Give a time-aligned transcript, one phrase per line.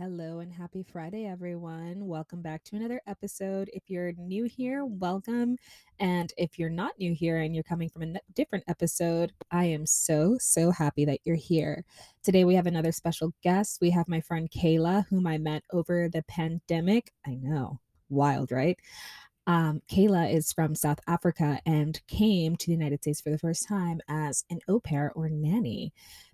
[0.00, 2.06] Hello and happy Friday, everyone.
[2.06, 3.68] Welcome back to another episode.
[3.74, 5.58] If you're new here, welcome.
[5.98, 9.84] And if you're not new here and you're coming from a different episode, I am
[9.84, 11.84] so, so happy that you're here.
[12.22, 13.82] Today, we have another special guest.
[13.82, 17.12] We have my friend Cayla, whom I met over the pandemic.
[17.26, 17.78] I know,
[18.08, 18.78] wild, right?
[19.46, 23.68] Um, Cayla is from South Africa and came to the United States for the first
[23.68, 25.92] time as an au pair or nanny.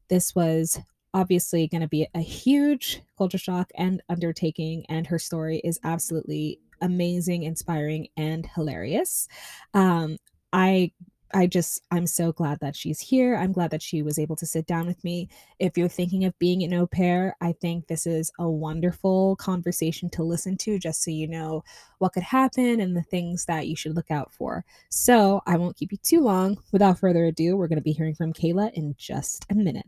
[0.08, 0.78] This was
[1.16, 6.60] obviously going to be a huge culture shock and undertaking, and her story is absolutely
[6.82, 9.26] amazing, inspiring, and hilarious.
[9.72, 10.18] Um,
[10.52, 10.92] I
[11.34, 13.36] I just, I'm so glad that she's here.
[13.36, 15.28] I'm glad that she was able to sit down with me.
[15.58, 20.08] If you're thinking of being an au pair, I think this is a wonderful conversation
[20.10, 21.64] to listen to, just so you know
[21.98, 24.64] what could happen and the things that you should look out for.
[24.88, 26.58] So I won't keep you too long.
[26.72, 29.86] Without further ado, we're going to be hearing from Cayla in just a minute.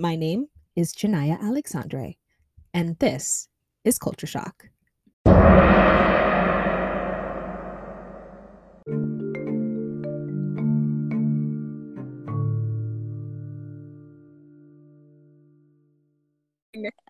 [0.00, 2.14] My name is Janaiah Alexandre,
[2.72, 3.48] and this
[3.84, 4.70] is Culture Shock.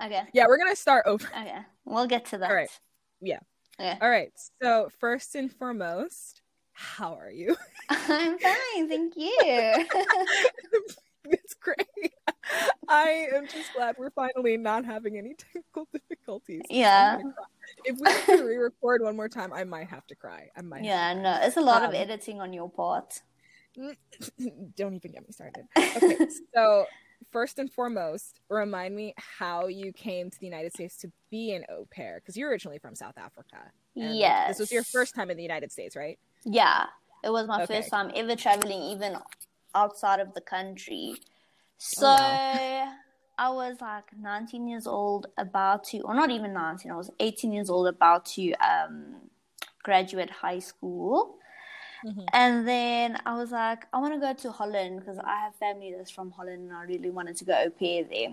[0.03, 0.23] Okay.
[0.33, 1.25] Yeah, we're gonna start over.
[1.29, 1.59] Okay.
[1.85, 2.51] We'll get to that.
[2.51, 2.81] All right.
[3.21, 3.39] Yeah.
[3.79, 3.99] Okay.
[4.03, 4.33] All right.
[4.61, 7.57] So first and foremost, how are you?
[7.89, 9.39] I'm fine, thank you.
[11.27, 12.13] it's great.
[12.89, 16.63] I am just glad we're finally not having any technical difficulties.
[16.69, 17.19] Yeah.
[17.85, 20.49] If we have to re-record one more time, I might have to cry.
[20.57, 20.83] I might.
[20.85, 23.23] Yeah, no, it's a lot Um, of editing on your part.
[23.77, 25.65] Don't even get me started.
[25.97, 26.17] Okay,
[26.55, 26.87] so
[27.31, 31.65] first and foremost, remind me how you came to the United States to be an
[31.71, 33.71] au pair because you're originally from South Africa.
[33.95, 34.49] Yes.
[34.49, 36.19] This was your first time in the United States, right?
[36.45, 36.87] Yeah,
[37.23, 37.77] it was my Okay.
[37.77, 39.17] first time ever traveling, even
[39.75, 41.15] outside of the country.
[41.83, 42.93] So Oh, wow.
[43.39, 47.55] I was like 19 years old, about to, or not even 19, I was 18
[47.55, 49.15] years old, about to um,
[49.83, 51.39] graduate high school.
[52.05, 52.27] Mhm.
[52.35, 55.95] And then I was like, I want to go to Holland because I have family
[55.97, 58.33] that's from Holland and I really wanted to go au pair there.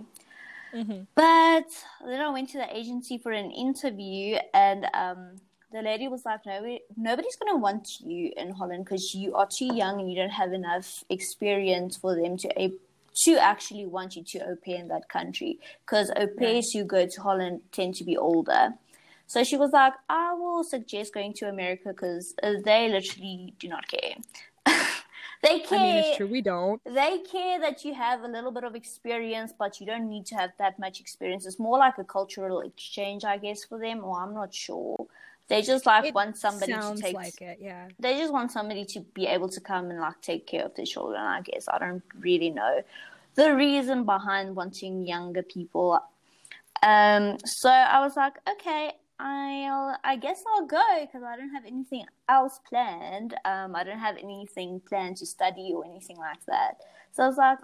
[0.74, 1.00] Mm-hmm.
[1.14, 1.68] But
[2.04, 5.36] then I went to the agency for an interview, and um,
[5.72, 9.74] the lady was like, "Nobody, nobody's gonna want you in Holland because you are too
[9.74, 12.62] young and you don't have enough experience for them to
[13.24, 15.58] to actually want you to au pair in that country.
[15.84, 18.74] Because au pairs who go to Holland tend to be older."
[19.26, 23.68] So she was like, "I will suggest going to America because uh, they literally do
[23.68, 24.16] not care.
[25.42, 26.26] they care." I mean, it's true.
[26.26, 26.82] We don't.
[26.84, 30.34] they care that you have a little bit of experience, but you don't need to
[30.34, 31.44] have that much experience.
[31.46, 34.96] It's more like a cultural exchange, I guess, for them, or I'm not sure.
[35.48, 37.14] They just like It want somebody to take.
[37.14, 37.58] like it.
[37.60, 37.88] Yeah.
[37.98, 40.84] They just want somebody to be able to come and like take care of their
[40.84, 41.20] children.
[41.20, 42.82] I guess I don't really know
[43.38, 46.00] the reason behind wanting younger people.
[46.82, 48.90] Um, so I was like, okay,
[49.20, 53.34] I'll, I guess I'll go because I don't have anything else planned.
[53.44, 56.78] Um, I don't have anything planned to study or anything like that.
[57.12, 57.58] So I was like,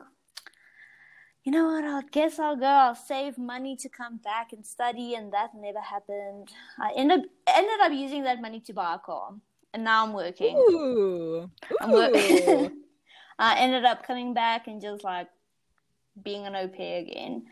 [1.43, 1.85] you know what?
[1.85, 2.67] I guess I'll go.
[2.67, 6.49] I'll save money to come back and study, and that never happened.
[6.81, 9.35] I ended ended up using that money to buy a car,
[9.75, 10.57] and now I'm working.
[10.57, 11.51] Ooh.
[11.83, 12.13] I'm wor-
[13.39, 15.29] I ended up coming back and just like
[16.23, 17.45] being an au pair again,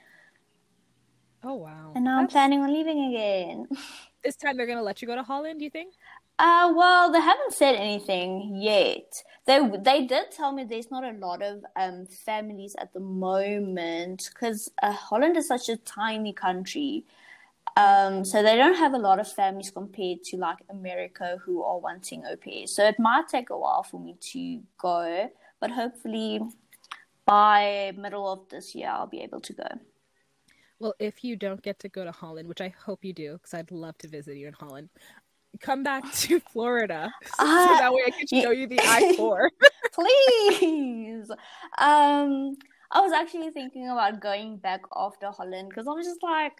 [1.43, 1.93] oh wow.
[1.95, 3.69] and now I'm planning on leaving again.
[4.25, 5.59] This time they're gonna let you go to Holland.
[5.59, 5.95] Do you think?
[6.39, 9.23] Uh, well, they haven't said anything yet.
[9.47, 14.31] They they did tell me there's not a lot of um families at the moment
[14.33, 17.05] because uh, Holland is such a tiny country.
[17.77, 21.79] Um, so they don't have a lot of families compared to like America who are
[21.79, 22.75] wanting au pairs.
[22.75, 26.41] So it might take a while for me to go, but hopefully
[27.27, 29.66] by middle of this year I'll be able to go.
[30.78, 33.55] Well, if you don't get to go to Holland, which I hope you do, because
[33.55, 34.88] I'd love to visit you in Holland,
[35.61, 39.50] come back to Florida so Ah, that way I can show you the I four.
[39.93, 41.31] please.
[41.78, 42.56] Um,
[42.91, 46.58] I was actually thinking about going back after Holland because I was just like,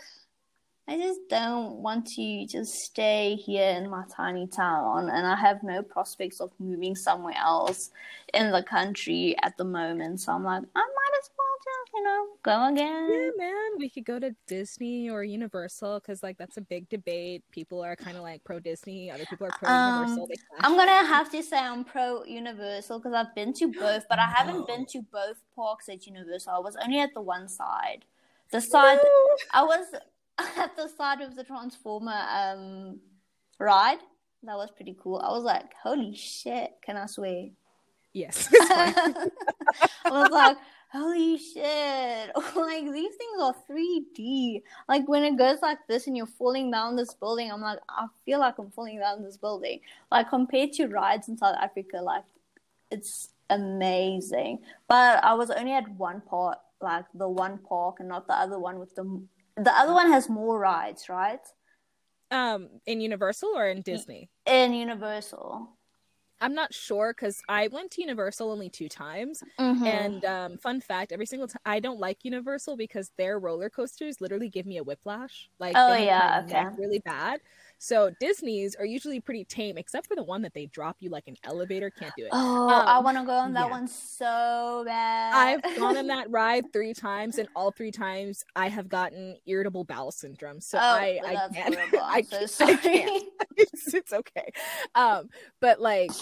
[0.89, 5.63] I just don't want to just stay here in my tiny town, and I have
[5.63, 7.91] no prospects of moving somewhere else
[8.35, 10.21] in the country at the moment.
[10.21, 13.09] So I'm like, I might as well just, you know, go again.
[13.13, 17.45] yeah, man, we could go to Disney or Universal because like that's a big debate.
[17.53, 20.27] People are kind of like pro Disney, other people are pro Um, Universal.
[20.27, 20.61] Clash.
[20.65, 24.27] I'm gonna have to say I'm pro Universal because I've been to both, but I
[24.37, 26.53] haven't been to both parks at Universal.
[26.53, 28.05] I was only at the one side.
[28.51, 28.99] The side
[29.53, 29.87] I was
[30.57, 33.01] at the side of the Transformer um
[33.59, 33.99] ride.
[34.45, 35.21] That was pretty cool.
[35.25, 37.47] I was like, holy shit, can I swear?
[38.13, 38.49] Yes.
[38.61, 39.31] I
[40.07, 40.57] was like,
[40.93, 46.27] holy shit like these things are 3d like when it goes like this and you're
[46.27, 49.81] falling down this building i'm like i feel like i'm falling down this building
[50.11, 52.25] like compared to rides in south africa like
[52.91, 58.27] it's amazing but i was only at one part like the one park and not
[58.27, 59.23] the other one with the
[59.57, 61.41] the other one has more rides right
[62.31, 65.77] um in universal or in disney in universal
[66.41, 69.45] I'm not sure because I went to Universal only two times.
[69.61, 69.87] Mhm.
[69.87, 74.21] And um, fun fact: every single time I don't like Universal because their roller coasters
[74.21, 75.49] literally give me a whiplash.
[75.61, 76.65] Like, Oh, yeah, okay.
[76.77, 77.41] really bad.
[77.85, 81.25] So Disney's are usually pretty tame, except for the one that they drop you like
[81.27, 81.91] an elevator.
[81.91, 82.31] Can't do it.
[82.33, 83.71] oh i Um, want to go on that yeah.
[83.71, 88.69] one so bad I've gone on that ride three times, and all three times I
[88.69, 90.61] have gotten irritable bowel syndrome.
[90.61, 91.77] So oh I, I can't.
[92.01, 92.71] I so can't.
[92.71, 93.25] I can't.
[93.57, 94.53] It's, it's okay.
[94.95, 95.29] Um,
[95.61, 96.13] but like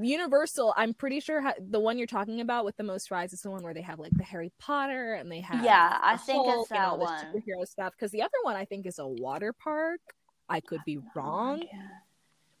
[0.00, 3.42] Universal, I'm pretty sure ha- the one you're talking about with the most rides is
[3.42, 6.46] the one where they have like the Harry Potter and they have Yeah, I think
[6.46, 7.24] it's Hulk and that the one.
[7.24, 7.92] superhero stuff.
[7.92, 10.00] Because the other one I think is a water park.
[10.48, 11.62] I could be wrong,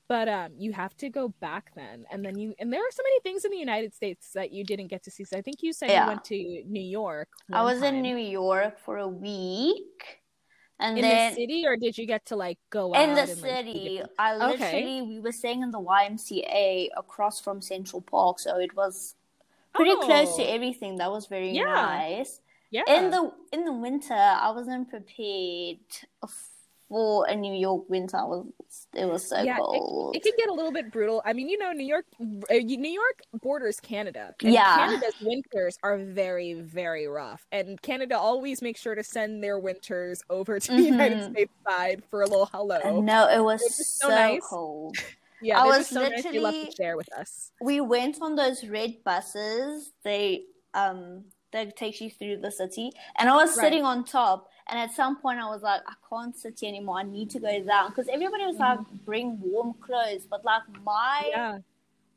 [0.08, 3.02] but um, you have to go back then, and then you and there are so
[3.02, 5.24] many things in the United States that you didn't get to see.
[5.24, 6.02] So I think you said Yeah.
[6.04, 6.36] you went to
[6.66, 7.28] New York.
[7.52, 8.02] I was in.
[8.02, 10.20] New York for a week,
[10.78, 13.22] and in then the city, or did you get to like go out in the
[13.22, 14.46] and, like, city, different- I Okay.
[14.52, 19.14] literally we were staying in the YMCA across from Central Park, so it was
[19.74, 20.54] pretty close to Oh.
[20.56, 20.96] everything.
[20.96, 21.64] That was very Yeah.
[21.64, 22.40] nice.
[22.70, 22.82] Yeah.
[22.88, 25.78] In the in the winter, I wasn't prepared
[26.88, 28.18] for a New York winter.
[28.26, 28.46] Was
[28.94, 30.14] it was so Yeah, cold.
[30.16, 31.22] it can get a little bit brutal.
[31.24, 34.34] I mean, you know, New York, uh, New York borders Canada.
[34.42, 34.76] and Yeah.
[34.76, 40.22] Canada's winters are very, very rough, and Canada always makes sure to send their winters
[40.30, 41.30] over to the United Mhm.
[41.32, 43.00] States side for a little hello.
[43.00, 44.42] no, it was so so nice.
[44.44, 44.96] cold.
[45.42, 46.22] yeah, I was so nice.
[46.22, 47.50] They love to literally- share with us.
[47.60, 49.92] we went on those red buses.
[50.04, 50.44] They
[50.74, 53.64] um that takes you through the city, and I was Right.
[53.64, 54.48] sitting on top.
[54.68, 56.98] And at some point, I was like, I can't sit here anymore.
[56.98, 60.26] I need to go down because everybody was like, bring warm clothes.
[60.28, 61.30] But like my Mm-hmm.
[61.30, 61.58] Yeah,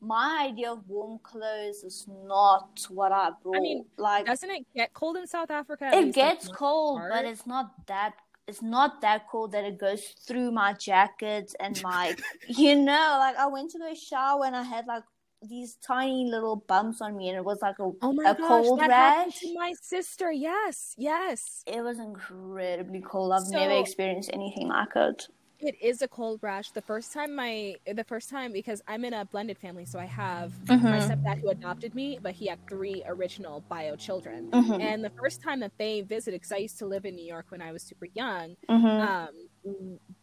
[0.01, 3.57] my idea of warm clothes is not what I brought.
[3.57, 5.89] I mean, like doesn't it get cold in South Africa?
[5.93, 8.13] it least, like, gets cold, but it's not that.
[8.47, 12.15] It's not that cold that it goes through my jacket and my,
[12.47, 15.03] you know, like I went to go shower and I had like
[15.41, 18.71] these tiny little bumps on me, and it was like a Oh my a gosh,
[18.71, 19.41] cold that happened rash.
[19.41, 20.31] to my sister.
[20.31, 21.65] Yes, yes.
[21.65, 23.31] It was incredibly cold.
[23.33, 25.27] I've never experienced anything like it.
[25.59, 26.71] It is a cold rash.
[26.71, 30.05] The first time my the first time because I'm in a blended family, so I
[30.05, 30.87] have Mhm.
[30.87, 34.53] my stepdad who adopted me, but he had three original bio children.
[34.53, 34.79] Mhm.
[34.79, 37.47] And the first time that they visited, because I used to live in New York
[37.51, 39.19] when I was super young, Mhm.
[39.19, 39.48] um,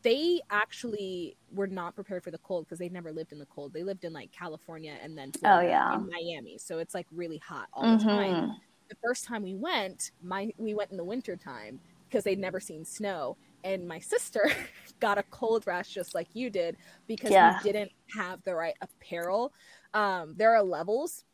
[0.02, 3.72] they actually were not prepared for the cold because they'd never lived in the cold.
[3.72, 5.94] They lived in like California and then Florida Oh, yeah.
[5.94, 8.46] in Miami, so it's like really hot all the time
[8.88, 12.60] the first time we went, my we went in the winter time because they'd never
[12.60, 14.48] seen snow, and my sister
[15.00, 16.76] got a cold rash just like you did
[17.08, 17.58] because Yeah.
[17.64, 19.52] we didn't have the right apparel.
[19.92, 21.24] Um, there are levels,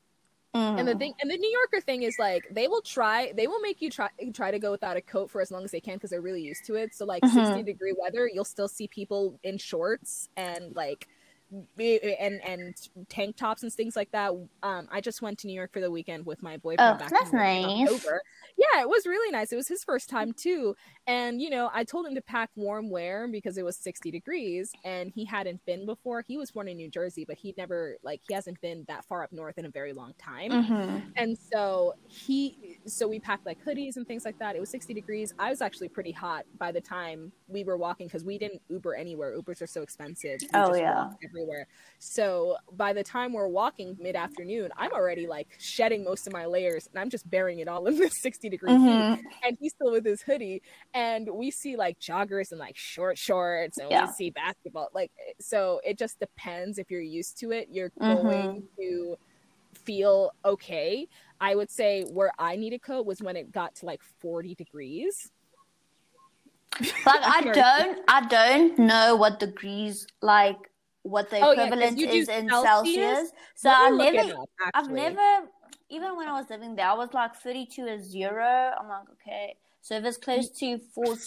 [0.77, 0.97] and the Mhm.
[0.97, 3.91] thing, and the New Yorker thing is like they will try, they will make you
[3.91, 6.23] try try to go without a coat for as long as they can because they're
[6.23, 6.95] really used to it.
[6.95, 7.25] So like Mhm.
[7.29, 11.09] sixty degree weather, you'll still see people in shorts and like
[11.79, 12.75] and and
[13.09, 14.33] tank tops and things like that.
[14.63, 16.97] Um, I just went to New York for the weekend with my boyfriend.
[16.97, 17.65] Oh, back that's nice.
[17.65, 18.23] October.
[18.57, 19.53] Yeah, it was really nice.
[19.53, 20.75] It was his first time too,
[21.07, 24.73] and you know, I told him to pack warm wear because it was sixty degrees,
[24.85, 26.23] and he hadn't been before.
[26.27, 29.23] He was born in New Jersey, but he never like he hasn't been that far
[29.23, 30.51] up north in a very long time.
[30.51, 31.13] Mhm.
[31.17, 34.57] And so he, so we packed like hoodies and things like that.
[34.57, 35.35] It was 60 degrees.
[35.39, 38.95] I was actually pretty hot by the time we were walking because we didn't Uber
[38.95, 39.37] anywhere.
[39.37, 40.41] Ubers are so expensive.
[40.43, 40.95] We Oh, yeah.
[41.07, 41.67] walked everywhere.
[41.99, 46.47] So by the time we're walking mid afternoon, I'm already like shedding most of my
[46.47, 48.81] layers and I'm just burying it all in this 60 degree heat.
[48.81, 49.19] Mhm.
[49.45, 50.63] And he's still with his hoodie.
[50.95, 54.07] And we see like joggers and like short shorts and Yeah.
[54.07, 54.89] we see basketball.
[54.95, 57.69] Like, so it just depends if you're used to it.
[57.71, 58.15] You're Mhm.
[58.25, 59.17] going to
[59.85, 61.09] feel okay.
[61.41, 64.55] I would say where I need a coat was when it got to like 40
[64.55, 65.33] degrees.
[67.05, 70.57] Like I don't, I don't know what degrees like
[71.03, 72.63] what the Oh, equivalent do is in Celsius?
[72.63, 73.33] Celsius.
[73.55, 75.49] So I look it never, up, I've never,
[75.89, 78.73] even when I was living there, I was like 32 is zero.
[78.79, 79.57] I'm like, okay.
[79.81, 81.21] So if it's close to 40,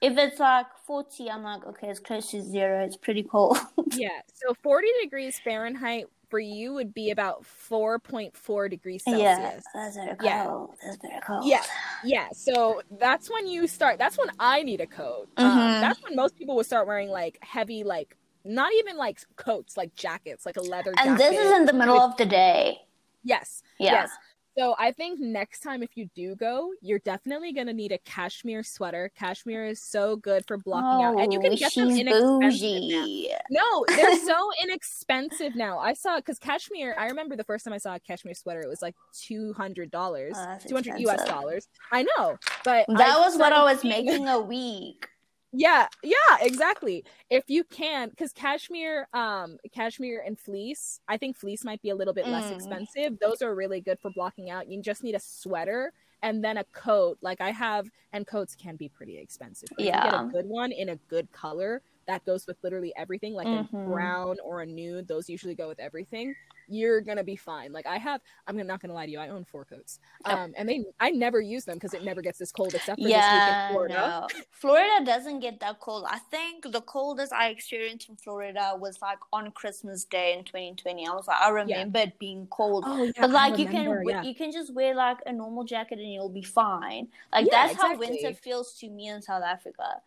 [0.00, 2.84] if it's like 40, I'm like, okay, it's close to zero.
[2.84, 3.58] It's pretty cold.
[3.92, 4.20] Yeah.
[4.34, 9.20] So 40 degrees Fahrenheit for you would be about 4.4 degrees Celsius.
[9.20, 10.20] yeah, that's very cold.
[10.22, 10.66] Yeah.
[10.84, 11.44] That's very cold.
[11.44, 11.62] Yeah,
[12.04, 12.28] yeah.
[12.32, 13.98] So that's when you start.
[13.98, 15.28] That's when I need a coat.
[15.36, 15.80] Um, Mhm.
[15.80, 19.94] that's when most people would start wearing like heavy, like not even like coats, like
[19.94, 20.94] jackets, like a leather.
[20.98, 22.78] And this is in the middle of the day.
[23.22, 23.92] yes, Yeah.
[23.92, 24.10] yes.
[24.58, 28.64] So I think next time if you do go, you're definitely gonna need a cashmere
[28.64, 29.10] sweater.
[29.16, 33.38] Cashmere is so good for blocking out, and you can Oh, get them inexpensive.
[33.48, 35.78] No, they're so inexpensive now.
[35.78, 36.96] I saw because cashmere.
[36.98, 39.90] I remember the first time I saw a cashmere sweater, it was like two hundred
[39.92, 41.68] dollars, Oh, two hundred US dollars.
[41.92, 45.08] I know, but That I was what I was making a week.
[45.52, 47.04] Yeah, yeah, exactly.
[47.28, 51.96] If you can, because cashmere, um, cashmere and fleece, I think fleece might be a
[51.96, 52.52] little bit less Mm.
[52.52, 53.18] expensive.
[53.20, 54.68] Those are really good for blocking out.
[54.68, 55.92] You just need a sweater
[56.22, 57.18] and then a coat.
[57.20, 59.70] Like I have, and coats can be pretty expensive.
[59.74, 62.92] But If you get a good one in a good color that goes with literally
[62.96, 63.84] everything, like a Mhm.
[63.84, 65.08] brown or a nude.
[65.08, 66.36] Those usually go with everything.
[66.70, 67.72] You're gonna be fine.
[67.72, 69.18] Like I have, I'm not gonna lie to you.
[69.18, 70.34] I own four coats, Oh.
[70.34, 73.08] um, and they, I never use them because it never gets this cold except for
[73.08, 73.94] this week in Florida.
[74.32, 74.40] no.
[74.52, 76.04] Florida doesn't get that cold.
[76.08, 81.06] I think the coldest I experienced in Florida was like on Christmas Day in 2020.
[81.06, 82.84] I was like, I remember it being cold.
[82.86, 84.22] Oh yeah, But like you can yeah.
[84.22, 87.08] you can just wear like a normal jacket and you'll be fine.
[87.32, 90.02] Like Yeah, that's how winter feels to me in South Africa.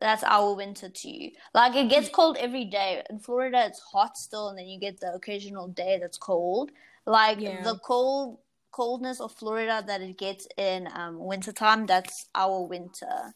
[0.00, 1.32] That's our winter to you.
[1.54, 3.02] Like it gets cold every day.
[3.10, 6.70] In Florida it's hot still and then you get the occasional day that's cold.
[7.06, 7.62] Like Yeah.
[7.62, 8.38] the cold
[8.70, 13.34] coldness of Florida that it gets in um wintertime, that's our winter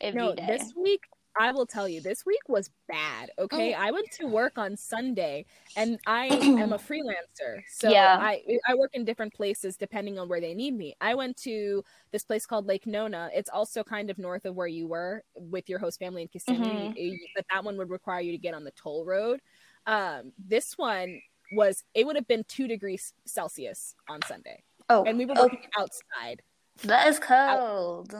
[0.00, 0.42] every day.
[0.42, 1.02] no, this week
[1.38, 3.30] I will tell you, this week was bad.
[3.38, 3.78] Okay, Oh.
[3.78, 5.46] I went to work on Sunday,
[5.76, 8.18] and I am a freelancer, so Yeah.
[8.20, 10.94] I I work in different places depending on where they need me.
[11.00, 13.30] I went to this place called Lake Nona.
[13.34, 16.92] It's also kind of north of where you were with your host family in Kissimmee,
[16.94, 16.94] Mhm.
[17.14, 19.40] eh, but that one would require you to get on the toll road.
[19.86, 21.20] Um, this one
[21.54, 25.42] was it would have been two degrees Celsius on Sunday, oh, and we were oh,
[25.44, 26.42] working outside.
[26.84, 28.14] that is cold.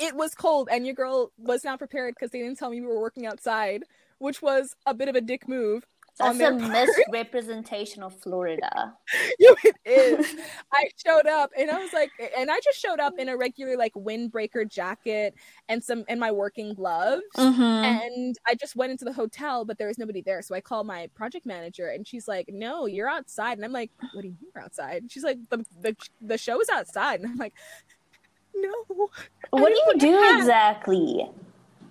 [0.00, 2.86] It was cold and your girl was not prepared because they didn't tell me we
[2.86, 3.82] were working outside
[4.18, 5.86] which was a bit of a dick move
[6.18, 6.60] That's a part.
[6.60, 8.94] misrepresentation of Florida.
[9.38, 10.36] Yeah, it is
[10.72, 13.76] i showed up and i was like and i just showed up in a regular
[13.76, 15.34] like windbreaker jacket
[15.68, 17.62] and some and my working gloves Mm-hmm.
[17.62, 20.86] and i just went into the hotel but there was nobody there so i called
[20.86, 24.34] my project manager and she's like no you're outside and i'm like what do you
[24.34, 27.54] mean you're outside and she's like the, the, the show is outside and i'm like
[28.54, 29.08] no
[29.50, 31.30] What do you do exactly?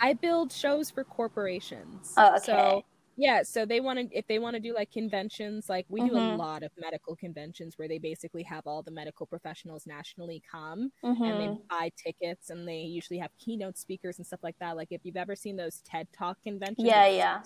[0.02, 2.14] I build shows for corporations.
[2.18, 2.46] Oh, okay.
[2.46, 2.84] So
[3.18, 6.16] yeah, so they want to if they want to do like conventions, like we do
[6.16, 6.38] a Mhm.
[6.38, 11.24] lot of medical conventions where they basically have all the medical professionals nationally come Mm-hmm.
[11.26, 14.78] and they buy tickets and they usually have keynote speakers and stuff like that.
[14.78, 17.42] Like if you've ever seen those TED Talk conventions, Yeah, it's, yeah.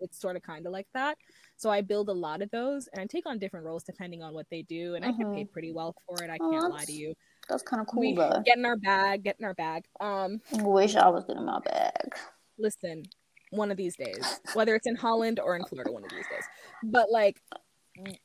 [0.00, 1.16] it's sort of kind of like that.
[1.56, 4.34] So I build a lot of those and I take on different roles depending on
[4.34, 5.34] what they do and I get Mhm.
[5.36, 6.28] paid pretty well for it.
[6.30, 7.14] I Oh, can't lie to you.
[7.48, 8.42] That's kind of cool we though.
[8.44, 9.84] get in our bag, get in our bag.
[10.00, 12.14] Um Wish I was getting my bag.
[12.58, 13.04] listen
[13.50, 16.42] one of these days whether it's in holland or in florida one of these days
[16.82, 17.40] but like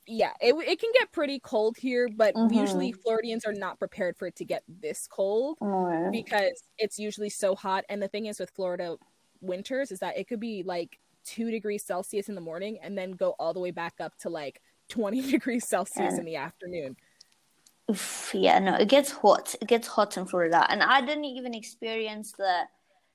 [0.07, 2.51] yeah it, it can get pretty cold here but Mhm.
[2.55, 6.09] usually floridians are not prepared for it to get this cold No.
[6.11, 8.95] because it's usually so hot and the thing is with florida
[9.41, 13.11] winters is that it could be like two degrees celsius in the morning and then
[13.11, 16.95] go all the way back up to like 20 degrees celsius in the afternoon
[17.89, 19.55] Oof, yeah, no, it gets hot.
[19.62, 22.67] It gets hot in Florida, and I didn't even experience the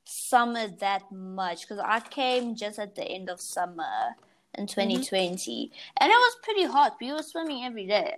[0.05, 4.17] summer that much because I came just at the end of summer
[4.55, 4.83] in mm-hmm.
[4.83, 6.97] 2020, and it was pretty hot.
[7.01, 8.17] We were swimming every day.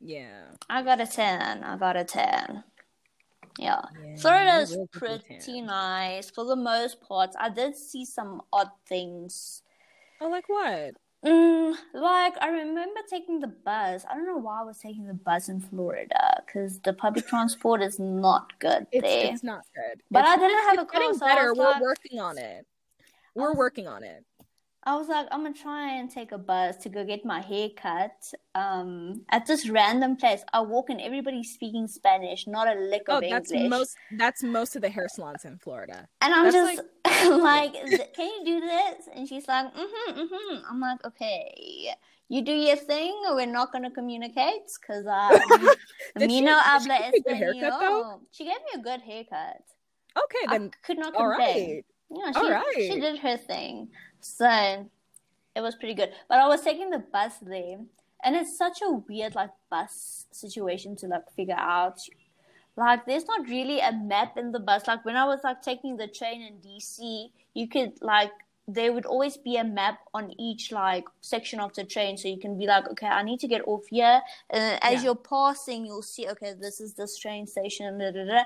[0.00, 1.62] yeah, I got a tan.
[1.62, 2.64] I got a tan.
[3.58, 3.82] Yeah.
[4.04, 5.66] yeah Florida is will get your pretty tan.
[5.66, 7.30] nice for the most part.
[7.38, 9.62] I did see some odd things.
[10.20, 10.94] oh like what
[11.26, 14.04] Mm, like I remember taking the bus.
[14.08, 17.82] I don't know why I was taking the bus in Florida because the public transport
[17.82, 19.32] is not good it's, there.
[19.32, 21.82] it's not good But It's- I didn't have a car, getting so better we're like-
[21.82, 22.64] working on it
[23.34, 24.24] we're was- working on it
[24.86, 27.70] I was like, I'm gonna try and take a bus to go get my hair
[27.76, 28.12] cut.
[28.54, 33.16] Um, at this random place, I walk and everybody's speaking Spanish, not a lick Oh,
[33.18, 33.68] of that's English.
[33.70, 36.06] most that's most of the hair salons in Florida.
[36.22, 36.82] And I'm That's just
[37.42, 39.08] like, "Is- can you do this?
[39.12, 40.56] And she's like, mm-hmm, mm-hmm.
[40.70, 41.90] I'm like, okay,
[42.28, 43.14] you do your thing.
[43.30, 45.74] We're not gonna communicate because I,
[46.16, 48.04] Did me she- no did she habla you a good haircut, though?
[48.04, 48.20] español.
[48.30, 49.62] She gave me a good haircut.
[50.16, 51.74] Okay, I then could not all complain.
[51.74, 51.84] right.
[52.10, 52.64] Yeah, she right.
[52.76, 53.88] she did her thing.
[54.20, 54.88] So
[55.54, 56.10] it was pretty good.
[56.28, 57.78] But I was taking the bus there
[58.24, 62.00] and it's such a weird like bus situation to like figure out.
[62.76, 64.86] Like there's not really a map in the bus.
[64.86, 68.32] Like when I was like taking the train in DC, you could like
[68.68, 72.36] there would always be a map on each like section of the train so you
[72.36, 74.20] can be like okay i need to get off here
[74.50, 75.02] and as Yeah.
[75.02, 78.42] you're passing you'll see okay this is this train station da, da, da.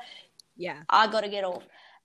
[0.61, 0.83] Yeah.
[0.91, 1.63] I gotta get off.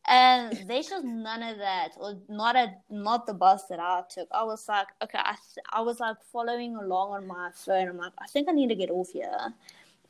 [0.07, 4.27] And there's just none of that, or not a not the bus that I took.
[4.31, 7.87] I was like, okay, I th- I was like following along on my phone.
[7.87, 9.53] I'm like, I think I need to get off here.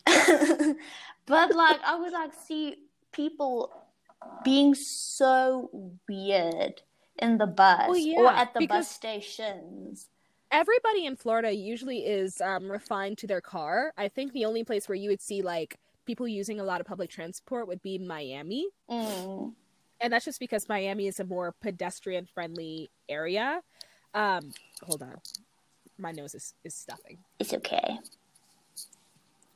[1.25, 2.75] but like I would like see
[3.13, 3.71] people
[4.43, 5.69] being so
[6.09, 6.81] weird
[7.19, 10.09] in the bus Well, yeah, or at the bus stations.
[10.51, 13.93] Everybody in Florida usually is um, refined to their car.
[13.97, 16.87] I think the only place where you would see like people using a lot of
[16.87, 18.67] public transport would be Miami.
[18.89, 19.53] Mm.
[20.05, 23.61] And that's just because Miami is a more pedestrian friendly area.
[24.13, 24.51] Um,
[24.83, 25.15] hold on,
[25.97, 27.17] my nose is, is stuffing.
[27.39, 27.97] It's okay.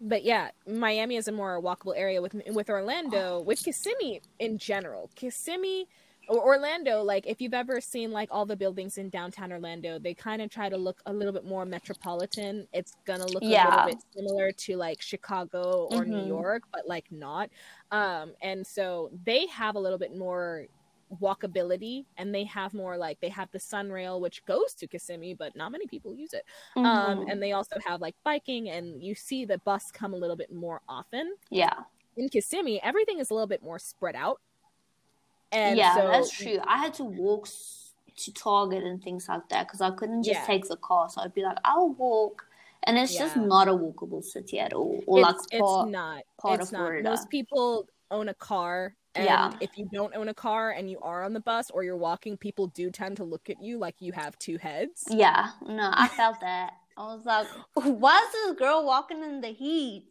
[0.02, 5.12] But yeah, Miami is a more walkable area with with Orlando, with Kissimmee in general.
[5.16, 5.88] Kissimmee
[6.28, 10.14] or Orlando, like if you've ever seen like all the buildings in downtown Orlando, they
[10.16, 12.68] kind of try to look a little bit more metropolitan.
[12.74, 13.66] It's gonna look a Yeah.
[13.66, 16.28] little bit similar to like Chicago or New Mhm.
[16.28, 17.50] York, but like not.
[17.92, 20.68] Um, and so they have a little bit more
[21.22, 25.56] walkability and they have more like they have the SunRail which goes to Kissimmee but
[25.56, 26.46] not many people use it
[26.84, 27.32] um Mhm.
[27.32, 30.52] and they also have like biking and you see the bus come a little bit
[30.54, 31.84] more often yeah,
[32.16, 34.40] in Kissimmee everything is a little bit more spread out
[35.52, 36.60] and yeah, so that's true.
[36.66, 37.48] I had to walk
[38.18, 40.46] to Target and things like that because I couldn't just Yeah.
[40.46, 41.10] take the car.
[41.10, 42.46] So I'd be like, I'll walk,
[42.84, 46.24] and it's just not a walkable city at all, or like it's, it's part, not
[46.42, 47.10] part it's of not Florida.
[47.10, 49.54] most people own a car and Yeah.
[49.60, 52.38] if you don't own a car and you are on the bus or you're walking
[52.38, 56.08] people do tend to look at you like you have two heads Yeah, no, I
[56.10, 56.74] felt that.
[56.98, 60.06] I was like, why is this girl walking in the heat?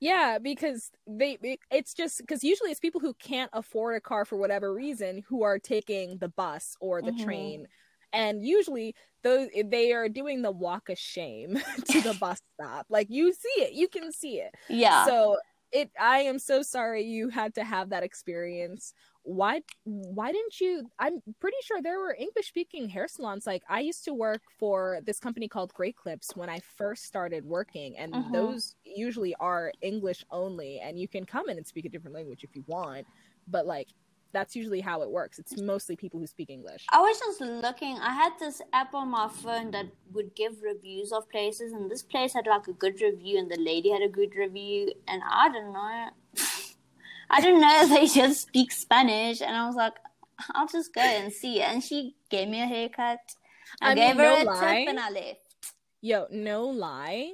[0.00, 1.38] Yeah, because they
[1.70, 5.42] it's just because usually it's people who can't afford a car for whatever reason who
[5.42, 7.18] are taking the bus or the Mhm.
[7.24, 7.66] train.
[8.12, 8.94] And usually
[9.26, 12.86] those they are doing the walk of shame to the bus stop.
[12.88, 14.54] Like you see it, you can see it.
[14.68, 15.10] Yeah.
[15.10, 15.38] So
[15.72, 18.94] it I am so sorry you had to have that experience.
[19.22, 23.46] Why why didn't you I'm pretty sure there were English speaking hair salons.
[23.46, 27.44] Like I used to work for this company called Great Clips when I first started
[27.44, 28.32] working and Mhm.
[28.32, 32.44] those usually are English only and you can come in and speak a different language
[32.44, 33.06] if you want.
[33.48, 33.88] But like
[34.32, 35.38] that's usually how it works.
[35.38, 36.84] It's mostly people who speak English.
[36.92, 37.96] I was just looking.
[37.98, 42.02] I had this app on my phone that would give reviews of places, and this
[42.02, 45.48] place had like a good review, and the lady had a good review, and I
[45.48, 46.10] don't know.
[47.30, 49.94] I didn't know they just speak Spanish, and I was like,
[50.54, 51.60] I'll just go and see.
[51.60, 53.20] And she gave me a haircut.
[53.80, 54.76] I, I mean, gave her no a lie.
[54.80, 55.40] tip, and I left.
[56.02, 57.32] Yo, no lie,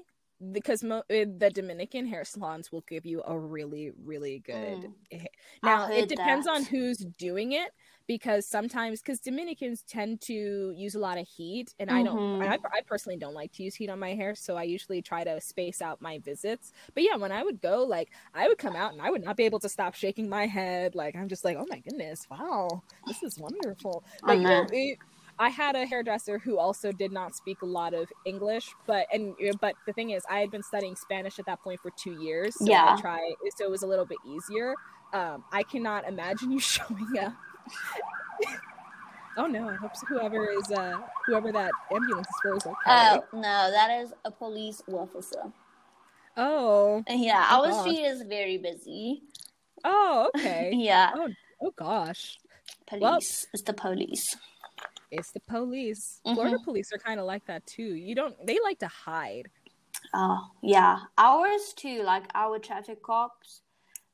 [0.50, 4.90] because mo- uh, the Dominican hair salons will give you a really, really good.
[5.12, 5.26] Mm.
[5.62, 6.54] Now it depends that.
[6.54, 7.70] on who's doing it,
[8.06, 12.40] because sometimes because Dominicans tend to use a lot of heat, and I don't.
[12.40, 12.48] Mhm.
[12.48, 15.24] I, I personally don't like to use heat on my hair, so I usually try
[15.24, 16.72] to space out my visits.
[16.94, 19.36] But yeah, when I would go, like I would come out and I would not
[19.36, 20.94] be able to stop shaking my head.
[20.94, 24.04] Like I'm just like, oh my goodness, wow, this is wonderful.
[24.24, 24.68] But you know, know.
[24.72, 24.98] it,
[25.38, 29.34] I had a hairdresser who also did not speak a lot of English, but and
[29.60, 32.54] but the thing is, I had been studying Spanish at that point for two years.
[32.58, 32.94] So Yeah.
[32.96, 34.74] I try, so it was a little bit easier.
[35.12, 37.32] Um, I cannot imagine you showing up.
[39.36, 39.68] oh no!
[39.68, 42.74] I hope so whoever is uh whoever that ambulance is for is okay.
[42.86, 45.52] Oh no, that is a police officer.
[46.36, 47.80] oh, Yeah, Oh, our gosh.
[47.80, 49.22] street is very busy.
[49.84, 50.72] oh, okay.
[50.76, 51.12] Yeah,
[51.60, 52.38] oh gosh,
[52.86, 53.46] police.
[53.52, 54.36] it's the police.
[55.12, 56.20] It's the police.
[56.26, 56.34] Mm-hmm.
[56.34, 57.94] Florida police are kind of like that too.
[57.94, 58.34] You don't.
[58.46, 59.48] They like to hide.
[60.14, 62.02] Oh yeah, ours too.
[62.02, 63.60] Like our traffic cops,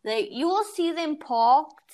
[0.04, 1.92] they you will see them parked,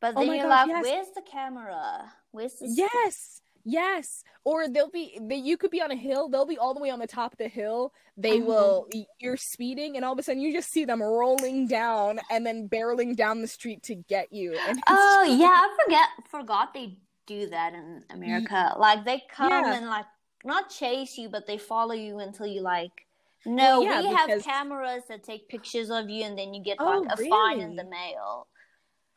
[0.00, 0.84] but Oh then my you're like, yes.
[0.84, 2.12] "Where's the camera?
[2.30, 3.40] Where's the Yes.
[3.64, 4.24] Yes.
[4.44, 6.90] Or they'll be they, you could be on a hill, they'll be all the way
[6.90, 7.92] on the top of the hill.
[8.16, 8.46] They Mhm.
[8.46, 8.88] will
[9.18, 12.68] you're speeding and all of a sudden you just see them rolling down and then
[12.68, 14.56] barreling down the street to get you.
[14.88, 18.74] Oh just- yeah, I forget forgot they do that in America.
[18.78, 19.74] Like they come Yeah.
[19.74, 20.06] and like
[20.44, 23.06] not chase you, but they follow you until you like.
[23.44, 26.76] No, Well, yeah, we have cameras that take pictures of you, and then you get
[26.80, 28.46] Oh, like a fine in the mail.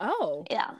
[0.00, 0.72] Oh, Yeah,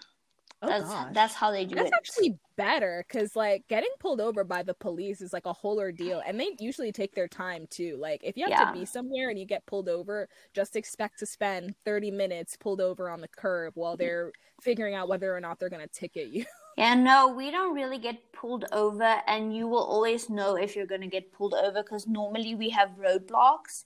[0.62, 1.15] oh that's gosh.
[1.15, 1.93] that's how they do That's it.
[1.93, 5.79] That's actually better because like getting pulled over by the police is like a whole
[5.79, 8.65] ordeal and they usually take their time too like if you have Yeah.
[8.65, 12.81] to be somewhere and you get pulled over just expect to spend 30 minutes pulled
[12.81, 13.99] over on the curb while mm-hmm.
[14.05, 17.75] they're figuring out whether or not they're going to ticket you Yeah, no, we don't
[17.75, 21.55] really get pulled over, and you will always know if you're going to get pulled
[21.55, 23.85] over because normally we have roadblocks.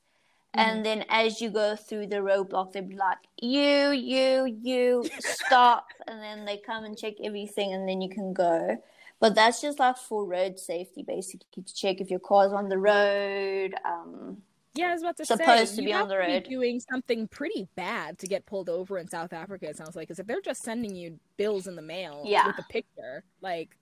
[0.52, 5.86] And then as you go through the roadblock, they'll be like, you, you, you, stop.
[6.08, 8.76] and then they come and check everything, and then you can go.
[9.20, 12.78] But that's just like for road safety, basically, to check if your car's on the
[12.78, 13.74] road.
[13.84, 14.38] Um,
[14.74, 16.44] Yeah, I was about to Supposed say to you be on the to road.
[16.48, 19.68] doing something pretty bad to get pulled over in South Africa.
[19.68, 22.46] It sounds like because if they're just sending you bills in the mail Yeah.
[22.46, 23.76] with a picture, like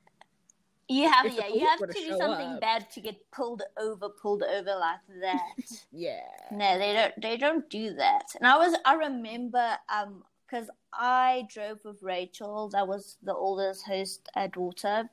[0.88, 2.61] You have yeah, you have to to do something up.
[2.62, 5.42] bad to get pulled over, pulled over like that.
[5.92, 6.20] Yeah.
[6.51, 7.14] no, they don't.
[7.20, 8.24] They don't do that.
[8.37, 13.85] And I was, I remember, um, because I drove with Rachel, that was the oldest
[13.87, 15.11] host uh, daughter,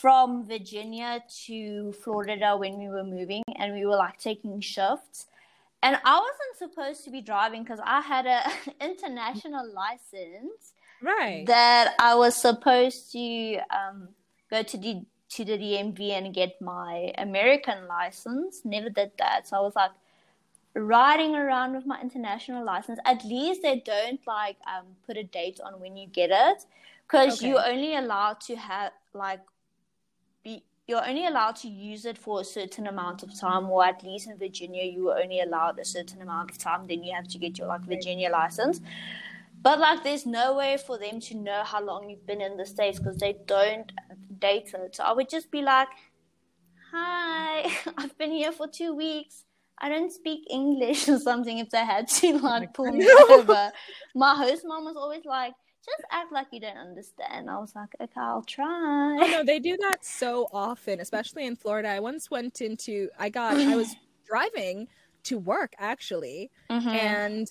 [0.00, 5.26] from Virginia to Florida when we were moving, and we were like taking shifts.
[5.82, 8.42] And I wasn't supposed to be driving because I had an
[8.80, 11.46] international license Right.
[11.46, 14.08] that I was supposed to um,
[14.50, 18.62] go to the to the DMV and get my American license.
[18.64, 19.92] Never did that, so I was like
[20.74, 22.98] riding around with my international license.
[23.04, 26.64] At least they don't like um, put a date on when you get it,
[27.06, 27.46] because Okay.
[27.46, 29.40] you're only allowed to have like
[30.44, 34.02] be you're only allowed to use it for a certain amount of time, or at
[34.02, 36.86] least in Virginia, you were only allowed a certain amount of time.
[36.86, 38.80] Then you have to get your like Virginia license.
[39.62, 42.66] But like, there's no way for them to know how long you've been in the
[42.66, 43.90] states because they don't
[44.38, 44.96] date it.
[44.96, 45.88] So I would just be like,
[46.92, 49.44] "Hi, I've been here for two weeks.
[49.78, 53.72] I don't speak English or something." If they had to like pull me over,
[54.14, 55.54] my host mom was always like,
[55.84, 59.58] "Just act like you don't understand." I was like, "Okay, I'll Oh try." no, they
[59.58, 61.88] do that so often, especially in Florida.
[61.88, 63.94] I once went into I got I was
[64.26, 64.88] driving
[65.24, 66.86] to work actually, Mhm.
[66.86, 67.46] and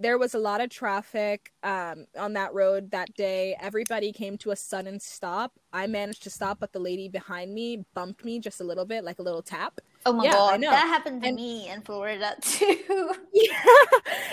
[0.00, 3.56] there was a lot of traffic um, on that road that day.
[3.60, 5.52] Everybody came to a sudden stop.
[5.72, 9.04] I managed to stop, but the lady behind me bumped me just a little bit,
[9.04, 9.80] like a little tap.
[10.04, 10.70] Oh my Yeah, I god, know.
[10.70, 13.12] that happened to And- me in Florida too.
[13.32, 13.52] Yeah.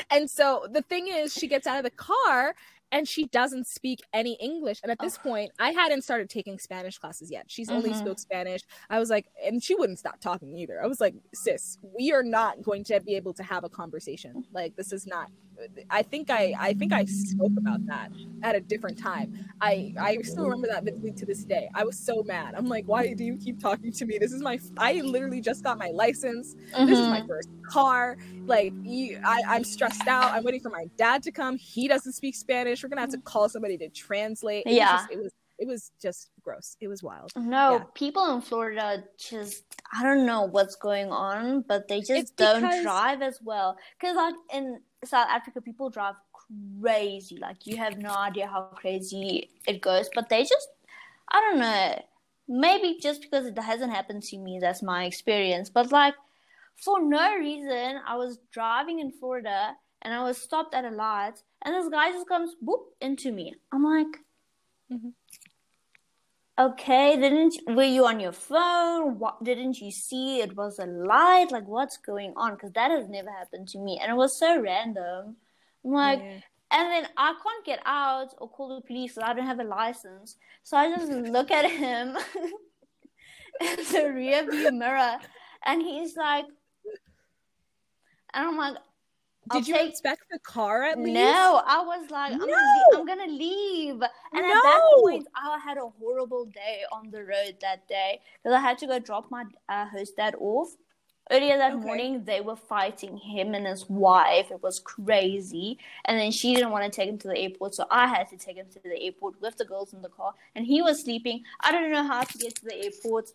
[0.09, 2.55] And so the thing is, she gets out of the car
[2.91, 4.79] and she doesn't speak any English.
[4.83, 5.23] And at this Ugh.
[5.23, 7.45] point, I hadn't started taking Spanish classes yet.
[7.47, 7.95] She's only Mhm.
[7.95, 8.61] spoke Spanish.
[8.89, 10.81] I was like, and she wouldn't stop talking either.
[10.83, 14.45] I was like, sis, we are not going to be able to have a conversation.
[14.51, 15.29] Like this is not.
[15.89, 18.11] I think I I think I spoke about that
[18.43, 19.33] at a different time.
[19.61, 21.69] I I still remember that vividly to this day.
[21.73, 22.55] I was so mad.
[22.55, 24.17] I'm like, why do you keep talking to me?
[24.17, 24.59] This is my.
[24.77, 26.55] I literally just got my license.
[26.77, 27.27] This is my Mhm.
[27.27, 28.17] first car.
[28.45, 30.31] Like, you, I, I'm stressed out.
[30.33, 31.57] I'm waiting for my dad to come.
[31.57, 32.83] He doesn't speak Spanish.
[32.83, 34.63] We're gonna have to call somebody to translate.
[34.65, 34.97] It was Yeah.
[34.97, 36.75] just- it was it was just gross.
[36.81, 37.31] It was wild.
[37.35, 37.83] No, Yeah.
[37.93, 42.81] people in Florida just I don't know what's going on, but they just It's don't
[42.81, 43.77] drive as well.
[43.99, 47.37] Cuz like in South Africa people drive crazy.
[47.37, 50.67] Like you have no idea how crazy it goes, but they just
[51.31, 52.01] I don't know.
[52.47, 55.69] Maybe just because it hasn't happened to me, that's my experience.
[55.69, 56.15] But like
[56.75, 61.41] for no reason, I was driving in Florida and I was stopped at a light
[61.61, 63.55] and this guy just comes boop into me.
[63.71, 64.17] I'm like
[64.91, 65.13] Mhm.
[66.59, 69.17] Okay, didn't were you on your phone?
[69.17, 70.41] What didn't you see?
[70.41, 71.47] It was a light.
[71.51, 72.53] Like, what's going on?
[72.55, 75.37] Because that has never happened to me, and it was so random.
[75.85, 76.39] I'm like, Yeah.
[76.71, 79.63] and then I can't get out or call the police because I don't have a
[79.63, 80.37] license.
[80.63, 82.17] So I just look at him
[83.61, 85.17] in the rear view mirror,
[85.65, 86.45] and he's like,
[88.33, 88.75] and I'm like,
[89.49, 91.13] I'll Did you take- inspect the car at least?
[91.15, 92.99] no, I was like, I'm, gonna, No!
[92.99, 93.95] I'm gonna leave.
[93.95, 95.01] And at that No!
[95.01, 98.87] point, I had a horrible day on the road that day because I had to
[98.87, 100.69] go drop my uh, host dad off.
[101.29, 101.85] Earlier that Okay.
[101.85, 104.51] morning, they were fighting him and his wife.
[104.51, 105.77] It was crazy.
[106.05, 108.37] And then she didn't want to take him to the airport, so I had to
[108.37, 110.33] take him to the airport with the girls in the car.
[110.55, 111.43] And he was sleeping.
[111.61, 113.29] I don't know how to get to the airport.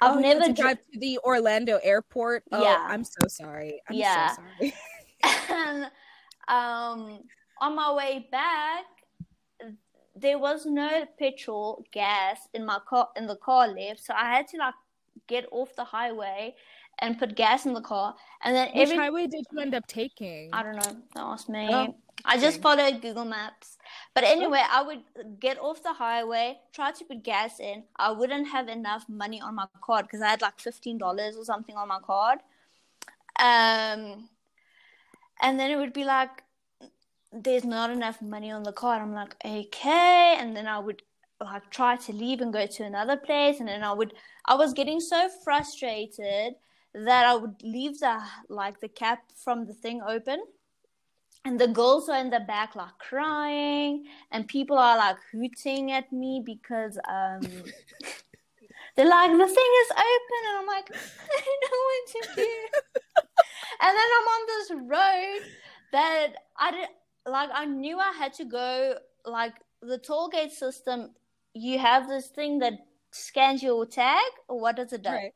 [0.00, 2.44] I've oh, never to dri- drive to the Orlando airport.
[2.50, 2.84] Oh, Yeah.
[2.88, 3.82] I'm so sorry.
[3.88, 4.28] I'm Yeah.
[4.34, 4.74] so sorry.
[5.22, 5.84] and
[6.48, 7.20] um,
[7.60, 8.84] on my way back,
[10.14, 14.48] there was no petrol gas in my car in the car left, so I had
[14.48, 14.74] to like
[15.26, 16.54] get off the highway
[16.98, 19.86] and put gas in the car, and then Which every highway did you end up
[19.86, 20.50] taking?
[20.52, 21.68] I don't know, don't ask me.
[21.70, 23.78] Oh, I just followed Google Maps.
[24.14, 25.00] But anyway, I would
[25.40, 27.84] get off the highway, try to put gas in.
[27.96, 31.44] I wouldn't have enough money on my card because I had like fifteen dollars or
[31.44, 32.38] something on my card.
[33.38, 34.28] Um,
[35.42, 36.44] and then it would be like,
[37.32, 39.02] there's not enough money on the card.
[39.02, 40.36] I'm like, okay.
[40.38, 41.02] And then I would
[41.40, 43.58] like try to leave and go to another place.
[43.58, 44.14] And then I would,
[44.46, 46.54] I was getting so frustrated
[46.94, 50.42] that I would leave the like the cap from the thing open.
[51.44, 56.12] And the girls are in the back like crying, and people are like hooting at
[56.12, 57.40] me because um
[58.96, 63.22] they're like the thing is open, and I'm like I don't know what to do.
[63.82, 65.40] and then I'm on this road
[65.92, 66.88] that I did
[67.26, 71.10] like I knew I had to go like the toll gate system.
[71.54, 72.74] You have this thing that
[73.10, 75.10] scans your tag, or what does it do?
[75.10, 75.32] Right.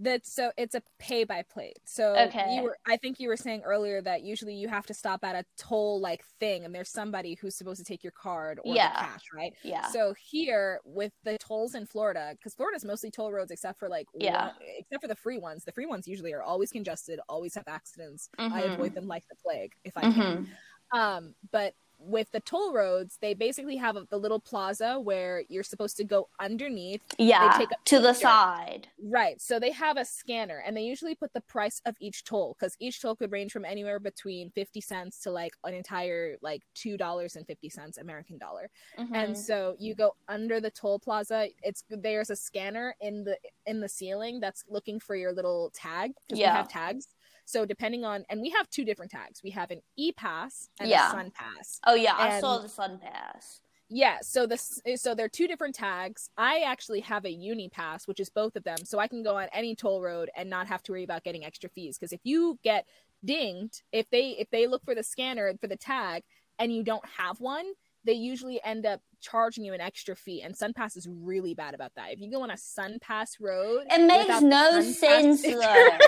[0.00, 1.78] That's so it's a pay by plate.
[1.84, 2.56] So Okay.
[2.56, 5.36] you were I think you were saying earlier that usually you have to stop at
[5.36, 8.88] a toll like thing and there's somebody who's supposed to take your card or Yeah.
[8.88, 9.54] the cash, right?
[9.62, 9.86] Yeah.
[9.88, 14.08] So here with the tolls in Florida, because Florida's mostly toll roads except for like
[14.14, 14.46] Yeah.
[14.48, 15.64] one- except for the free ones.
[15.64, 18.28] The free ones usually are always congested, always have accidents.
[18.36, 18.74] I Mhm.
[18.74, 20.46] avoid them like the plague if I can.
[20.92, 20.98] Mhm.
[20.98, 21.74] Um, but
[22.06, 26.04] with the toll roads, they basically have a, the little plaza where you're supposed to
[26.04, 27.02] go underneath.
[27.18, 27.64] Yeah.
[27.86, 28.88] To the side.
[29.02, 29.40] Right.
[29.40, 32.76] So they have a scanner and they usually put the price of each toll because
[32.80, 37.98] each toll could range from anywhere between 50 cents to like an entire like $2.50
[38.00, 38.70] American dollar.
[38.98, 39.36] And Mhm.
[39.36, 41.48] so you go under the toll plaza.
[41.62, 46.12] It's there's a scanner in the in the ceiling that's looking for your little tag
[46.26, 46.52] because Yeah.
[46.52, 47.08] we have tags.
[47.44, 49.40] So depending on and we have two different tags.
[49.42, 51.10] We have an e pass and Yeah.
[51.10, 51.80] a SunPass.
[51.86, 53.60] oh yeah, I saw the SunPass.
[53.90, 56.30] Yeah, so this eh, so they're two different tags.
[56.38, 59.36] I actually have a uni pass, which is both of them, so I can go
[59.36, 61.98] on any toll road and not have to worry about getting extra fees.
[61.98, 62.86] Because if you get
[63.24, 66.22] dinged, if they if they look for the scanner for the tag
[66.58, 67.66] and you don't have one,
[68.04, 70.42] they usually end up charging you an extra fee.
[70.42, 72.12] And SunPass is really bad about that.
[72.12, 75.98] If you go on a SunPass road, It makes no sense sticker-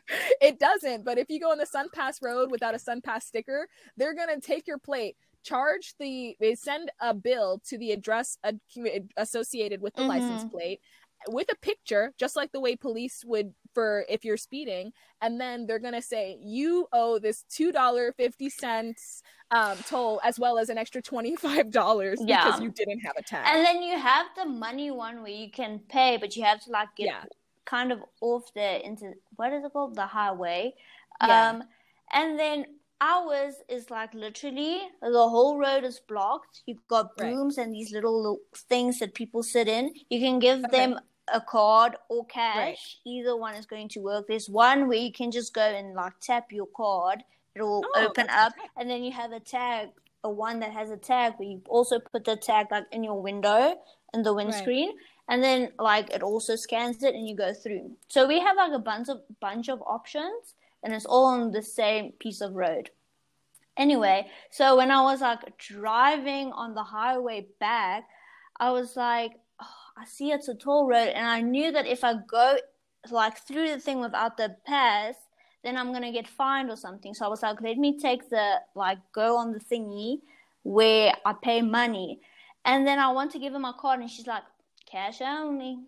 [0.40, 1.04] it doesn't.
[1.04, 4.66] But if you go on the SunPass road without a SunPass sticker, they're gonna take
[4.66, 8.60] your plate, charge the, they send a bill to the address ad-
[9.16, 10.50] associated with the license Mhm.
[10.50, 10.80] plate
[11.28, 15.66] with a picture, just like the way police would for if you're speeding, and then
[15.66, 20.68] they're gonna say you owe this two dollar fifty cents um, toll as well as
[20.68, 22.44] an extra twenty five dollars Yeah.
[22.44, 23.46] because you didn't have a tag.
[23.46, 26.70] And then you have the money one where you can pay, but you have to
[26.70, 27.24] like get Yeah.
[27.64, 30.74] kind of off the into what is it called the highway.
[31.26, 31.50] Yeah.
[31.50, 31.64] Um,
[32.12, 32.66] and then
[33.00, 36.62] ours is like literally the whole road is blocked.
[36.66, 37.32] You've got Right.
[37.32, 39.92] brooms and these little, little things that people sit in.
[40.10, 40.76] You can give Okay.
[40.76, 40.98] them
[41.32, 42.56] a card or cash.
[42.56, 42.78] Right.
[43.06, 44.26] Either one is going to work.
[44.28, 47.22] There's one where you can just go and like tap your card.
[47.54, 49.88] It'll Oh, open up, and then you have a tag,
[50.24, 53.20] a one that has a tag where you also put the tag like in your
[53.22, 53.76] window
[54.12, 54.92] in the windscreen,
[55.28, 57.92] and then like it also scans it and you go through.
[58.08, 61.62] So we have like a bunch of bunch of options, and it's all on the
[61.62, 62.90] same piece of road.
[63.76, 68.04] Anyway, so when I was like driving on the highway back,
[68.60, 69.32] I was like,
[69.96, 72.56] I see it's a toll road, and I knew that if I go
[73.10, 75.14] like through the thing without the pass,
[75.62, 77.14] then I'm gonna get fined or something.
[77.14, 80.20] So I was like, let me take the like go on the thingy
[80.62, 82.20] where I pay money,
[82.64, 84.42] and then I want to give her my card, and she's like,
[84.90, 85.78] cash only.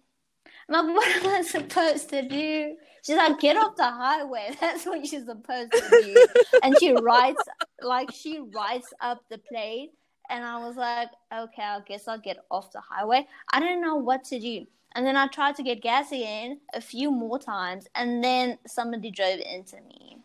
[0.68, 2.76] I'm like, what am I supposed to do?
[3.04, 4.56] She's like, get off the highway.
[4.60, 6.26] That's what you're supposed to do.
[6.62, 7.42] and she writes
[7.82, 9.92] like she writes up the plate,
[10.30, 13.26] and I was like, okay, I guess I'll get off the highway.
[13.52, 14.66] I didn't know what to do.
[14.94, 19.10] And then I tried to get gas again a few more times, and then somebody
[19.10, 20.18] drove into me.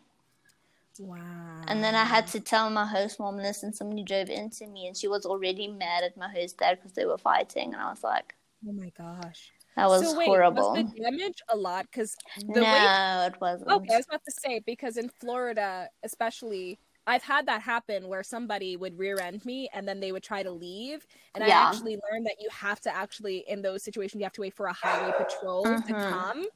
[0.98, 1.18] wow.
[1.66, 4.86] And then I had to tell my host mom this, and somebody drove into me,
[4.86, 7.72] and she was already mad at my host dad because they were fighting.
[7.72, 8.36] And I was like,
[8.66, 9.52] Oh my gosh.
[9.76, 10.54] that was so wait, horrible.
[10.54, 11.86] Was the damage a lot?
[11.90, 12.16] Because
[12.48, 12.84] the no, way
[13.26, 13.70] it wasn't.
[13.70, 18.22] Okay, I was about to say because in Florida, especially, I've had that happen where
[18.22, 21.44] somebody would rear end me and then they would try to leave, and Yeah.
[21.44, 24.54] I actually learned that you have to actually in those situations you have to wait
[24.54, 25.96] for a highway patrol to Mhm.
[25.96, 26.46] come,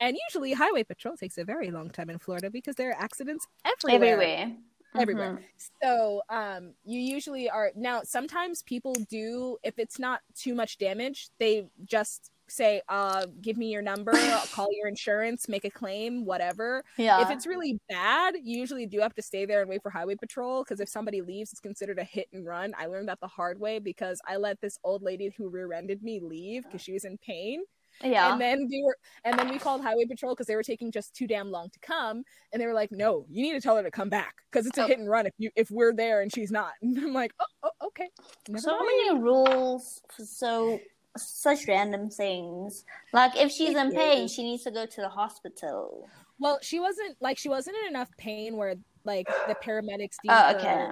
[0.00, 3.46] and usually highway patrol takes a very long time in Florida because there are accidents
[3.64, 4.28] everywhere.
[4.28, 4.56] everywhere.
[4.98, 5.34] Everywhere.
[5.34, 5.44] Mhm.
[5.82, 8.02] So, um, you usually are now.
[8.02, 13.70] Sometimes people do, if it's not too much damage, they just say, "Uh, give me
[13.72, 17.22] your number, I'll call your insurance, make a claim, whatever." Yeah.
[17.22, 20.14] if it's really bad, you usually do have to stay there and wait for highway
[20.16, 22.74] patrol because if somebody leaves, it's considered a hit and run.
[22.78, 26.20] I learned that the hard way because I let this old lady who rear-ended me
[26.20, 27.62] leave because she was in pain,
[28.02, 28.32] yeah.
[28.32, 31.14] and then we were, and then we called highway patrol because they were taking just
[31.14, 33.82] too damn long to come, and they were like, "No, you need to tell her
[33.82, 34.86] to come back because it's a Oh.
[34.86, 37.44] hit and run if you if we're there and she's not." And I'm like, "Oh,
[37.64, 38.08] oh okay."
[38.48, 40.78] Never so mind." many rules so
[41.18, 42.84] such random things.
[43.12, 46.08] Like if she's in pain, she needs to go to the hospital.
[46.38, 48.74] Well, she wasn't like she wasn't in enough pain where
[49.04, 50.16] like the paramedics.
[50.28, 50.88] Oh, deemed okay.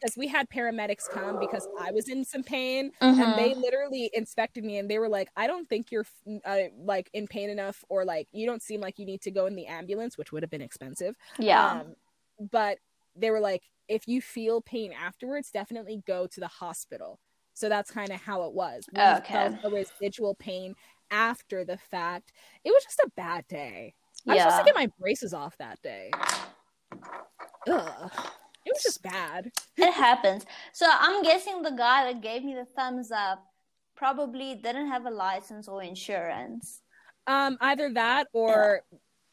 [0.00, 3.18] because we had paramedics come because I was in some pain Mhm.
[3.20, 6.06] and they literally inspected me and they were like, I don't think you're
[6.44, 9.46] uh, like in pain enough or like you don't seem like you need to go
[9.46, 11.16] in the ambulance, which would have been expensive.
[11.38, 11.80] yeah.
[11.80, 11.94] Um,
[12.52, 12.78] but
[13.16, 17.18] they were like, if you feel pain afterwards, definitely go to the hospital.
[17.58, 18.84] So that's kind of how it was.
[18.92, 19.32] We Okay.
[19.34, 20.76] felt the residual pain
[21.10, 22.30] after the fact.
[22.62, 23.94] It was just a bad day.
[24.24, 24.32] Yeah.
[24.32, 26.10] I was supposed to get my braces off that day.
[27.68, 28.10] Ugh.
[28.64, 29.50] It was just bad.
[29.76, 30.46] it happens.
[30.72, 33.44] So I'm guessing the guy that gave me the thumbs up
[33.96, 36.82] probably didn't have a license or insurance.
[37.26, 38.82] Um, either that or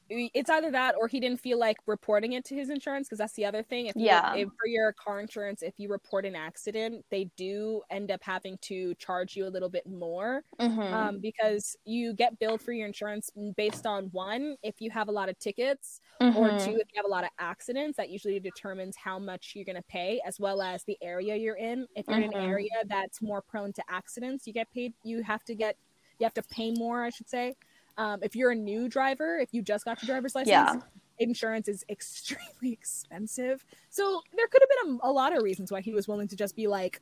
[0.10, 3.34] it's either that or he didn't feel like reporting it to his insurance because that's
[3.34, 3.88] the other thing.
[3.88, 4.32] If you, Yeah.
[4.32, 8.58] if, for your car insurance, if you report an accident, they do end up having
[8.64, 10.82] to charge you a little bit more Mhm.
[10.92, 15.12] um, because you get billed for your insurance based on one if you have a
[15.12, 16.00] lot of tickets
[16.32, 16.54] or Mhm.
[16.54, 19.76] two if you have a lot of accidents that usually determines how much you're going
[19.76, 22.32] to pay as well as the area you're in if you're in Mhm.
[22.34, 25.78] an area that's more prone to accidents you get paid you have to get
[26.20, 27.56] you have to pay more i should say
[27.98, 30.76] um, if you're a new driver if you just got your driver's license Yeah.
[31.20, 35.82] insurance is extremely expensive so there could have been a, a lot of reasons why
[35.82, 37.02] he was willing to just be like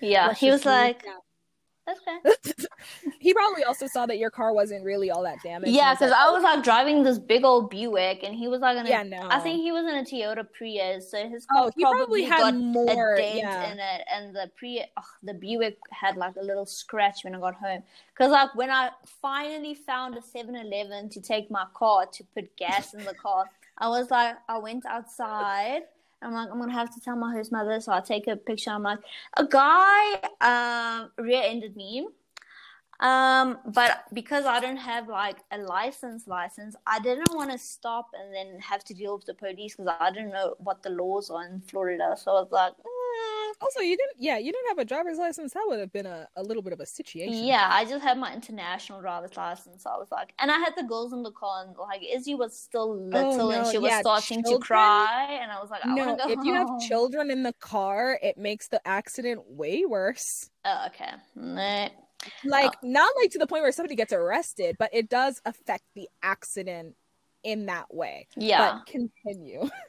[0.00, 0.32] Yeah.
[0.34, 1.04] He was like.
[1.88, 2.66] Okay.
[3.18, 6.20] he probably also saw that your car wasn't really all that damaged Yeah, because like,
[6.20, 6.34] I oh.
[6.34, 9.28] was like driving this big old Buick, and he was like, in a, yeah no
[9.30, 12.24] I think he was in a Toyota Prius, so his oh, car oh he probably,
[12.24, 16.16] had got more a dent yeah in it, and the pre ugh, the Buick had
[16.16, 17.82] like a little scratch when I got home.
[18.12, 22.94] Because like when I finally found a 7-Eleven to take my car to put gas
[22.94, 23.44] in the car,
[23.78, 25.82] I was like, I went outside.
[26.26, 28.70] I'm like, I'm gonna have to tell my host mother, so I take a picture.
[28.70, 28.98] I'm like,
[29.36, 32.08] a guy um rear-ended me.
[33.00, 38.08] Um, but because I don't have like a license license, I didn't want to stop
[38.18, 41.30] and then have to deal with the police because I didn't know what the laws
[41.30, 42.16] are in Florida.
[42.18, 42.95] So I was like, mm,
[43.60, 44.16] Also, you didn't.
[44.18, 45.54] Yeah, you didn't have a driver's license.
[45.54, 47.44] That would have been a, a little bit of a situation.
[47.44, 49.82] yeah, I just had my international driver's license.
[49.82, 52.34] So I was like, and I had the girls in the car, and like Izzy
[52.34, 55.50] was still oh, little and Oh, no, she was yeah, starting children- to cry, and
[55.50, 58.68] I was like, I No, go if you have children in the car, it makes
[58.68, 60.50] the accident way worse.
[60.64, 61.10] Oh, okay.
[61.34, 61.88] Nah.
[62.44, 62.78] Like Oh.
[62.82, 66.94] not like to the point where somebody gets arrested, but it does affect the accident
[67.44, 68.26] in that way.
[68.36, 68.80] Yeah.
[68.84, 69.68] But continue.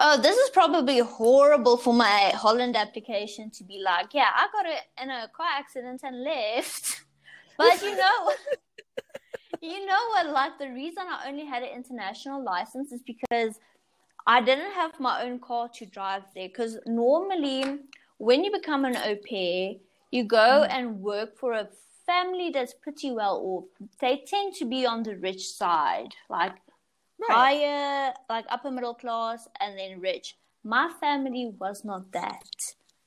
[0.00, 4.66] Oh, this is probably horrible for my Holland application to be like, yeah, I got
[4.66, 7.04] a, in a car accident and left.
[7.58, 8.32] But you know,
[9.60, 10.30] you know what?
[10.30, 13.60] Like the reason I only had an international license is because
[14.26, 16.48] I didn't have my own car to drive there.
[16.48, 17.80] Because normally,
[18.18, 19.74] when you become an au pair,
[20.10, 20.70] you go mm.
[20.70, 21.68] and work for a
[22.06, 23.88] family that's pretty well off.
[24.00, 26.54] They tend to be on the rich side, like
[27.28, 30.36] higher, like upper middle class, and then rich.
[30.64, 32.44] My family was not that.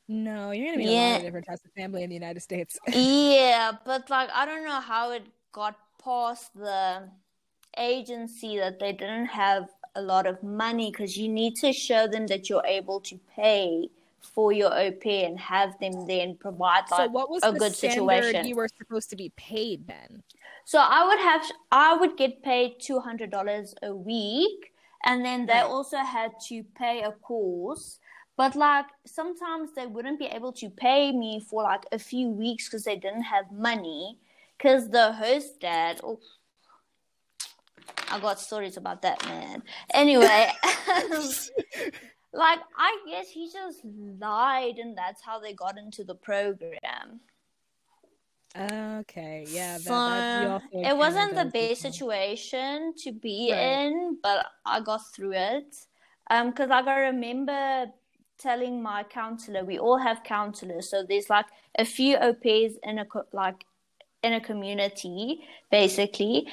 [0.07, 2.77] No, you're gonna meet a lot of different types of family in the United States.
[2.87, 7.09] yeah, but like I don't know how it got past the
[7.77, 12.27] agency that they didn't have a lot of money because you need to show them
[12.27, 13.89] that you're able to pay
[14.21, 17.59] for your au pair and have them then provide so like what was a the
[17.59, 18.47] good standard situation.
[18.47, 20.23] you were supposed to be paid then?
[20.65, 24.73] So I would have I would get paid two hundred dollars a week,
[25.05, 27.99] and then they also had to pay a course.
[28.35, 32.67] But like sometimes they wouldn't be able to pay me for like a few weeks
[32.67, 34.17] because they didn't have money.
[34.57, 36.19] Because the host dad, oh,
[38.09, 39.61] I got stories about that man.
[39.93, 40.51] Anyway,
[42.33, 47.19] like I guess he just lied, and that's how they got into the program.
[48.57, 49.77] Okay, yeah.
[49.77, 53.81] That, So that, it wasn't the best situation to be Right.
[53.81, 55.75] in, but I got through it.
[56.29, 57.87] Um, because like I remember
[58.37, 61.45] telling my counselor, we all have counselors, so there's like
[61.77, 63.65] a few au pairs in a co- like
[64.23, 66.47] in a community, basically.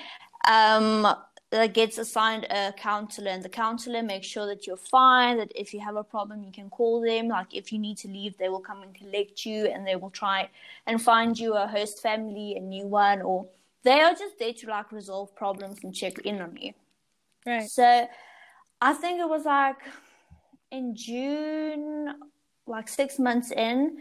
[0.48, 1.06] Um,
[1.52, 5.36] that gets assigned a counselor, and the counselor makes sure that you're fine.
[5.36, 7.28] That if you have a problem, you can call them.
[7.28, 10.10] Like if you need to leave, they will come and collect you, and they will
[10.10, 10.48] try
[10.86, 13.46] and find you a host family, a new one, or
[13.84, 16.72] they are just there to like resolve problems and check in on you.
[17.44, 17.68] Right.
[17.68, 18.08] So
[18.80, 19.76] I think it was like
[20.70, 22.14] in June,
[22.66, 23.98] like six months in,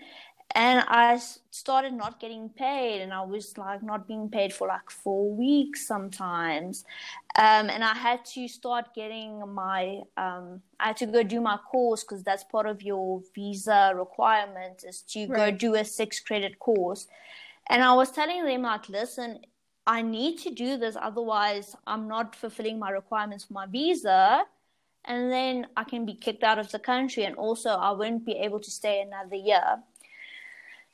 [0.56, 1.20] and I
[1.52, 5.88] started not getting paid, and I was like not being paid for like four weeks
[5.88, 6.86] sometimes.
[7.38, 11.58] Um, and I had to start getting my, um, I had to go do my
[11.58, 16.60] course because that's part of your visa requirement is to go do a six credit
[16.60, 17.08] course.
[17.70, 19.40] And I was telling them, like, listen,
[19.88, 24.44] I need to do this, otherwise, I'm not fulfilling my requirements for my visa.
[25.06, 28.34] And then I can be kicked out of the country, and also I won't be
[28.34, 29.80] able to stay another year.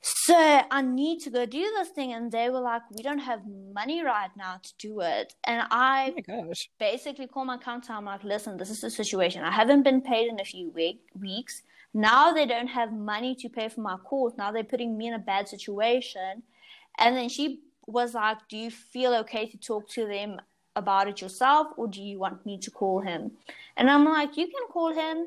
[0.02, 2.14] So I need to go do this thing.
[2.14, 3.42] And they were like, We don't have
[3.74, 5.34] money right now to do it.
[5.44, 6.70] And Oh I gosh.
[6.80, 7.98] basically call my counselor.
[7.98, 9.44] I'm like, listen, this is the situation.
[9.44, 11.64] I haven't been paid in a few week, weeks.
[11.94, 14.34] Now they don't have money to pay for my course.
[14.38, 16.44] Now they're putting me in a bad situation.
[17.00, 20.40] And then she was like, do you feel okay to talk to them
[20.76, 23.32] about it yourself or do you want me to call him?
[23.78, 25.26] And I'm like, you can call him.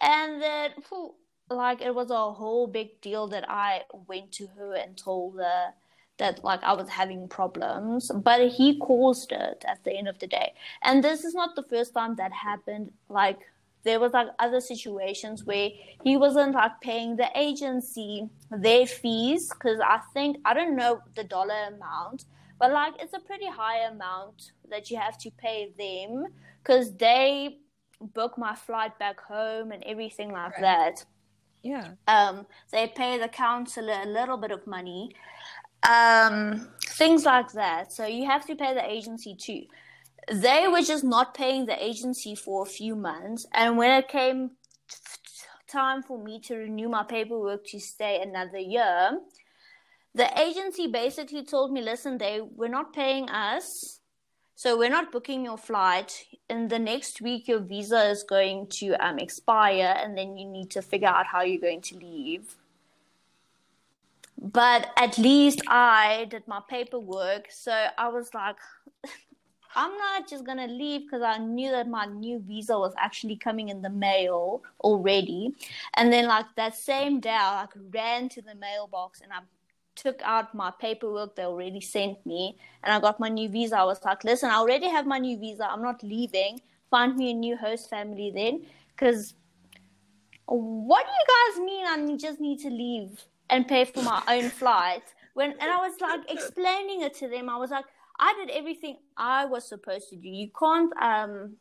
[0.00, 1.14] And then, phew,
[1.50, 5.74] like, it was a whole big deal that I went to her and told her
[6.20, 10.28] that like I was having problems, but he caused it at the end of the
[10.28, 10.52] day.
[10.82, 12.92] And this is not the first time that happened.
[13.08, 13.38] Like
[13.82, 15.70] there was like other situations where
[16.04, 21.24] he wasn't like paying the agency their fees because I think I don't know the
[21.24, 22.26] dollar amount,
[22.58, 26.26] but like it's a pretty high amount that you have to pay them
[26.62, 27.58] because they
[28.00, 30.60] book my flight back home and everything like right.
[30.60, 31.04] that.
[31.62, 31.92] Yeah.
[32.08, 35.14] Um, they pay the counselor a little bit of money,
[35.88, 37.92] um, things like that.
[37.92, 39.64] So you have to pay the agency too.
[40.30, 44.52] They were just not paying the agency for a few months, and when it came
[45.68, 49.20] time for me to renew my paperwork to stay another year,
[50.14, 53.99] the agency basically told me, "Listen, they were not paying us."
[54.62, 56.26] So we're not booking your flight.
[56.50, 60.70] In the next week, your visa is going to um, expire, and then you need
[60.72, 62.56] to figure out how you're going to leave.
[64.36, 68.56] But at least I did my paperwork, so I was like,
[69.74, 73.70] I'm not just gonna leave because I knew that my new visa was actually coming
[73.70, 75.54] in the mail already.
[75.94, 79.38] And then like that same day, I like ran to the mailbox and I
[80.02, 83.78] took out my paperwork they already sent me and I got my new visa.
[83.78, 85.70] I was like, listen, I already have my new visa.
[85.70, 86.60] I'm not leaving.
[86.90, 88.66] Find me a new host family then.
[88.88, 89.34] Because
[90.46, 94.50] what do you guys mean I just need to leave and pay for my own
[94.60, 95.02] flight?
[95.34, 97.48] When and I was like explaining it to them.
[97.48, 97.84] I was like,
[98.18, 100.28] I did everything I was supposed to do.
[100.28, 101.56] You can't um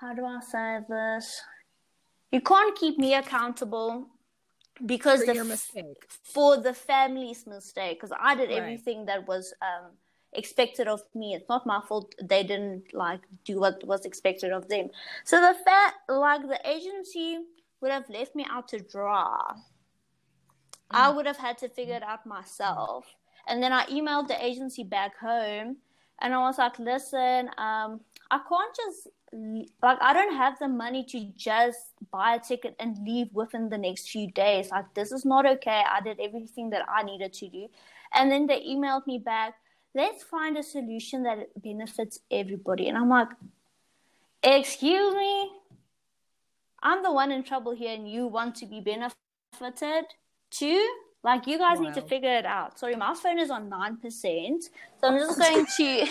[0.00, 1.40] how do I say this?
[2.30, 4.08] You can't keep me accountable
[4.86, 6.06] because for the your mistake.
[6.22, 8.58] for the family's mistake because i did right.
[8.58, 9.92] everything that was um,
[10.34, 11.34] expected of me.
[11.34, 14.90] It's not my fault they didn't like do what was expected of them.
[15.24, 17.38] So the fact like the agency
[17.80, 19.52] would have left me out to dry.
[20.92, 20.98] Mm.
[21.04, 23.06] i would have had to figure it out myself.
[23.46, 25.76] And then i emailed the agency back home
[26.20, 28.00] and i was like listen um,
[28.30, 29.08] i can't just
[29.82, 31.78] like I don't have the money to just
[32.12, 34.70] buy a ticket and leave within the next few days.
[34.70, 35.82] Like this is not okay.
[35.90, 37.68] I did everything that I needed to do.
[38.14, 39.54] And then they emailed me back,
[39.94, 42.88] let's find a solution that benefits everybody.
[42.88, 43.28] And I'm like,
[44.42, 45.50] excuse me?
[46.82, 50.04] I'm the one in trouble here and you want to be benefited
[50.50, 50.94] too?
[51.24, 51.84] Like you guys wow.
[51.84, 52.78] need to figure it out.
[52.78, 54.64] Sorry, my phone is on nine percent.
[55.00, 56.06] So I'm just going to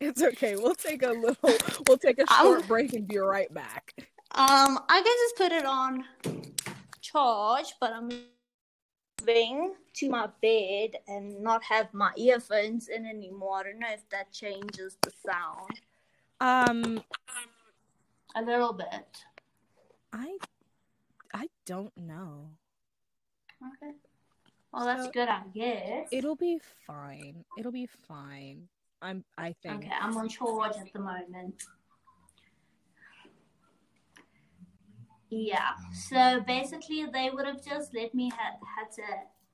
[0.00, 0.56] it's okay.
[0.56, 1.52] We'll take a little.
[1.86, 3.94] We'll take a short break and be right back.
[4.32, 6.04] Um, I can just put it on
[7.00, 8.10] charge, but I'm
[9.20, 13.58] moving to my bed and not have my earphones in anymore.
[13.58, 15.80] I don't know if that changes the sound.
[16.40, 17.02] Um,
[18.36, 19.24] a little bit.
[20.12, 20.38] I,
[21.34, 22.50] I don't know.
[23.62, 23.94] Okay.
[24.72, 26.08] Well, that's so, good, I guess.
[26.12, 27.44] It'll be fine.
[27.58, 28.68] It'll be fine.
[29.02, 29.84] I'm I think.
[29.84, 31.62] Okay, I'm on charge at the moment.
[35.30, 35.70] Yeah.
[35.92, 39.02] So basically, they would have just let me had had to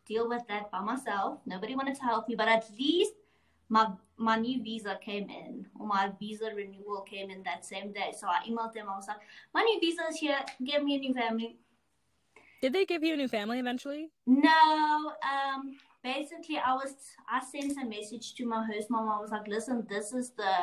[0.07, 1.41] deal with that by myself.
[1.47, 3.13] Nobody wanted to help me, but at least
[3.69, 8.13] my my new visa came in, or my visa renewal came in that same day.
[8.17, 8.89] So I emailed them.
[8.89, 9.19] I was like,
[9.53, 10.39] "My new visa is here.
[10.65, 11.59] Give me a new family."
[12.63, 14.11] Did they give you a new family eventually?
[14.27, 15.13] No.
[15.23, 15.77] Um,
[16.07, 16.95] basically I was
[17.29, 19.09] I sent a message to my host mom.
[19.09, 20.55] I was like, listen, this is the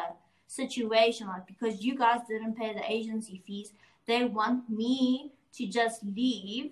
[0.47, 3.73] situation, like because you guys didn't pay the agency fees,
[4.07, 6.71] they want me to just leave.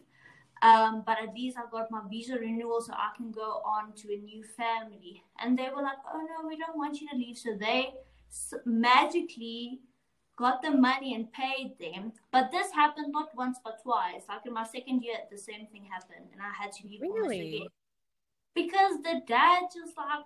[0.61, 4.13] Um, but at least I got my visa renewal so I can go on to
[4.13, 5.23] a new family.
[5.39, 7.37] And they were like, oh no, we don't want you to leave.
[7.37, 7.95] So they
[8.63, 9.79] magically
[10.37, 12.13] got the money and paid them.
[12.31, 14.23] But this happened not once but twice.
[14.29, 17.67] Like in my second year, the same thing happened, and I had to leave really?
[18.53, 20.25] Because the dad just like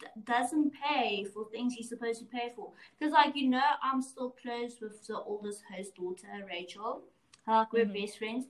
[0.00, 2.70] d- doesn't pay for things he's supposed to pay for.
[2.98, 7.02] Because like you know, I'm still close with the oldest host daughter, Rachel.
[7.46, 8.00] Like we're mm-hmm.
[8.00, 8.46] best friends.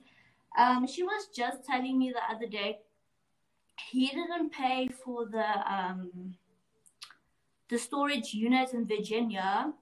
[0.57, 2.79] Um, she was just telling me the other day
[3.89, 6.35] he didn't pay for the um
[7.69, 9.73] the storage unit in Virginia.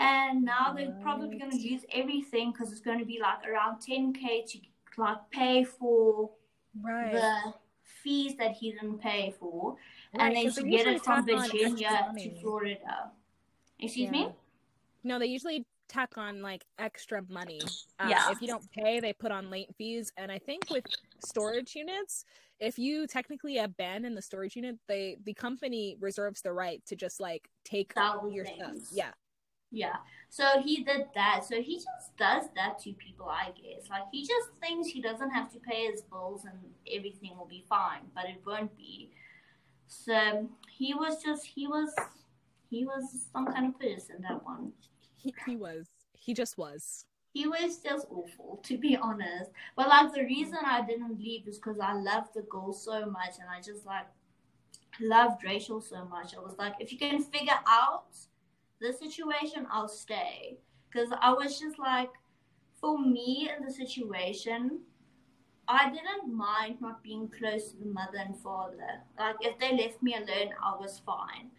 [0.00, 3.80] And now they're probably going to use everything because it's going to be like around
[3.80, 4.58] 10k to
[4.96, 6.30] like pay for
[6.80, 7.12] right.
[7.12, 7.54] the
[8.02, 9.76] fees that he didn't pay for,
[10.14, 13.10] right, and then to get it from Virginia to Florida.
[13.80, 14.10] Excuse yeah.
[14.10, 14.28] me?
[15.04, 17.60] No, they usually tack on like extra money.
[17.98, 18.30] Um, yeah.
[18.30, 20.12] If you don't pay, they put on late fees.
[20.16, 20.84] And I think with
[21.24, 22.24] storage units,
[22.60, 27.20] if you technically abandon the storage unit, they the company reserves the right to just
[27.20, 28.88] like take your things.
[28.88, 28.92] stuff.
[28.92, 29.10] Yeah.
[29.70, 29.96] Yeah.
[30.30, 31.44] So he did that.
[31.44, 33.88] So he just does that to people, I guess.
[33.90, 36.58] Like he just thinks he doesn't have to pay his bills and
[36.92, 39.10] everything will be fine, but it won't be.
[39.86, 41.94] So he was just he was
[42.70, 44.72] he was some kind of person that one.
[45.16, 45.86] He, he was.
[46.12, 47.04] He just was.
[47.32, 49.50] He was just awful, to be honest.
[49.76, 53.36] But like the reason I didn't leave is because I loved the girl so much
[53.40, 54.06] and I just like
[55.00, 56.34] loved Rachel so much.
[56.34, 58.06] I was like, if you can figure out
[58.80, 60.58] the situation, I'll stay.
[60.90, 62.10] Because I was just like,
[62.80, 64.80] for me in the situation,
[65.68, 69.02] I didn't mind not being close to the mother and father.
[69.18, 71.50] Like if they left me alone, I was fine.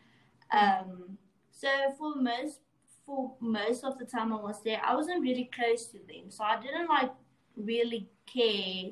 [0.52, 1.18] Um,
[1.52, 1.68] so
[1.98, 2.62] for most
[3.06, 6.44] for most of the time I was there, I wasn't really close to them, so
[6.44, 7.12] I didn't like
[7.56, 8.92] really care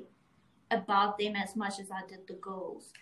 [0.70, 2.94] about them as much as I did the girls.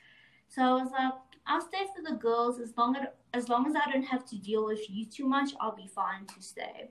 [0.47, 1.13] So I was like,
[1.47, 4.37] I'll stay for the girls as long as as long as I don't have to
[4.37, 5.51] deal with you too much.
[5.59, 6.89] I'll be fine to stay.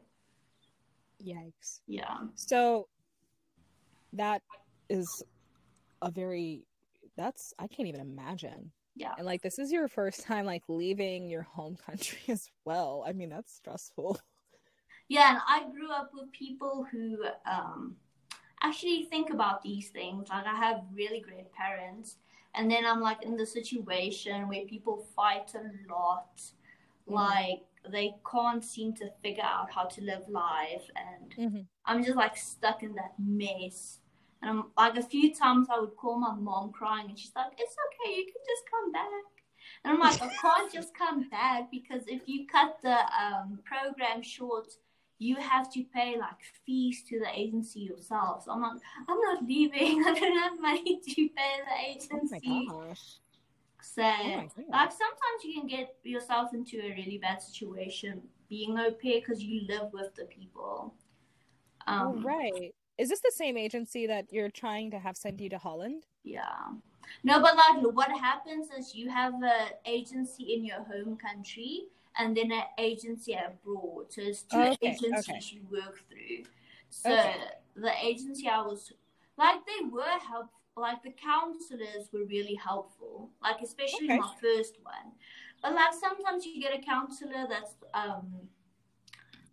[1.24, 1.80] Yikes.
[1.86, 2.18] Yeah.
[2.34, 2.88] So
[4.12, 4.42] that
[4.88, 5.24] is
[6.02, 6.64] a very
[7.16, 8.70] that's I can't even imagine.
[8.96, 9.12] Yeah.
[9.16, 13.04] And like this is your first time like leaving your home country as well.
[13.06, 14.20] I mean, that's stressful.
[15.08, 17.96] Yeah, and I grew up with people who um
[18.62, 20.28] actually think about these things.
[20.28, 22.16] Like I have really great parents
[22.54, 26.36] and then I'm like in the situation where people fight a lot.
[26.36, 27.14] Mm-hmm.
[27.14, 31.60] Like they can't seem to figure out how to live life and mm-hmm.
[31.84, 33.98] I'm just like stuck in that mess
[34.40, 37.52] and I'm like a few times I would call my mom crying and she's like,
[37.58, 39.34] It's okay, you can just come back.
[39.82, 44.22] And I'm like, I can't just come back because if you cut the um, program
[44.22, 44.68] short,
[45.18, 48.44] you have to pay like fees to the agency yourself.
[48.44, 50.04] So I'm like, I'm not leaving.
[50.06, 52.68] I don't have money to pay the agency.
[52.70, 52.94] Oh
[53.80, 58.90] so, oh like, sometimes you can get yourself into a really bad situation being au
[58.90, 60.94] pair because you live with the people.
[61.86, 62.74] Um, oh, right.
[62.96, 66.04] Is this the same agency that you're trying to have send you to Holland?
[66.22, 66.54] Yeah.
[67.22, 71.84] No, but like what happens is you have an agency in your home country
[72.18, 74.06] and then an agency abroad.
[74.10, 75.40] So it's two okay, agencies okay.
[75.52, 76.44] you work through.
[76.90, 77.36] So okay.
[77.76, 78.92] the agency I was
[79.36, 83.30] like they were helpful like the counselors were really helpful.
[83.42, 85.12] Like especially my first one.
[85.62, 88.48] But like sometimes you get a counselor that's um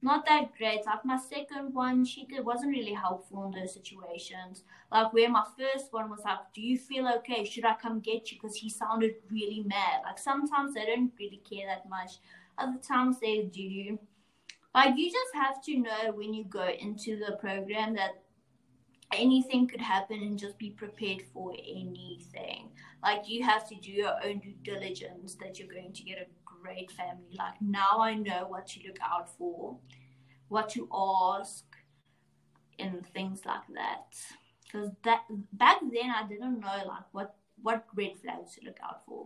[0.03, 0.84] not that great.
[0.86, 4.64] Like my second one, she did, wasn't really helpful in those situations.
[4.91, 7.45] Like where my first one was like, "Do you feel okay?
[7.45, 10.01] Should I come get you?" Because he sounded really mad.
[10.03, 12.14] Like sometimes they don't really care that much.
[12.62, 13.99] Other times they do.
[14.74, 18.22] Like you just have to know when you go into the program that
[19.14, 22.70] anything could happen and just be prepared for anything.
[23.03, 26.26] Like you have to do your own due diligence that you're going to get a
[26.45, 27.36] great family.
[27.38, 29.78] Like now I know what to look out for,
[30.47, 31.66] what to ask,
[32.80, 34.16] and things like that.
[34.64, 39.05] Because that back then I didn't know like what what red flags to look out
[39.05, 39.26] for.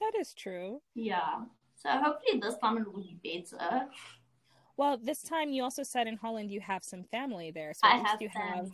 [0.00, 0.80] That is true.
[0.94, 1.42] Yeah.
[1.82, 3.86] So hopefully this time it will be better.
[4.76, 7.96] Well, this time you also said in Holland you have some family there, so I
[7.96, 8.68] have you have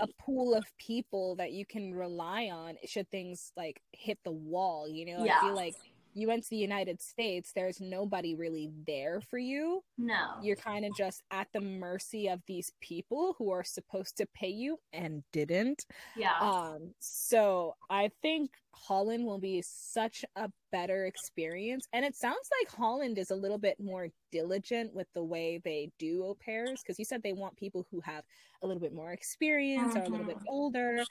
[0.00, 4.88] a pool of people that you can rely on should things like hit the wall.
[4.88, 5.38] You know, yeah.
[5.40, 5.74] I feel like
[6.14, 9.82] you went to the United States, there's nobody really there for you.
[9.98, 10.34] No.
[10.42, 14.48] You're kind of just at the mercy of these people who are supposed to pay
[14.48, 15.84] you and didn't.
[16.16, 16.38] Yeah.
[16.40, 21.86] Um so I think Holland will be such a better experience.
[21.92, 25.90] And it sounds like Holland is a little bit more diligent with the way they
[25.98, 28.24] do au pairs because you said they want people who have
[28.62, 29.98] a little bit more experience mm-hmm.
[29.98, 30.48] or a little bit mm-hmm.
[30.48, 31.04] older.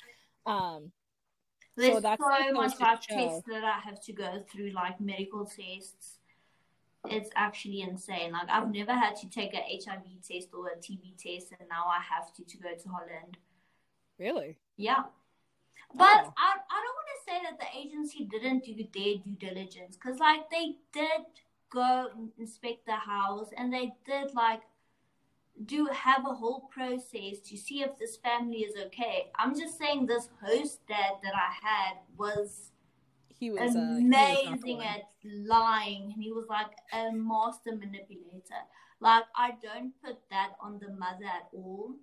[0.46, 0.92] Um
[1.76, 6.20] there's so, that's so much tests that I have to go through, like medical tests.
[7.10, 8.32] It's actually insane.
[8.32, 11.86] Like I've never had to take an HIV test or a TB test, and now
[11.88, 13.38] I have to to go to Holland.
[14.18, 14.58] Really?
[14.78, 15.04] Yeah.
[15.96, 16.34] But oh.
[16.38, 20.20] I I don't want to say that the agency didn't do their due diligence because
[20.20, 21.26] like they did
[21.72, 22.08] go
[22.38, 24.62] inspect the house and they did like
[25.66, 29.32] do have a whole process to see if this family is okay.
[29.38, 32.72] I'm just saying this host dad that I had was
[33.40, 38.64] he was amazing uh, at lying and he was like a master manipulator.
[39.00, 41.96] Like I don't put that on the mother at all.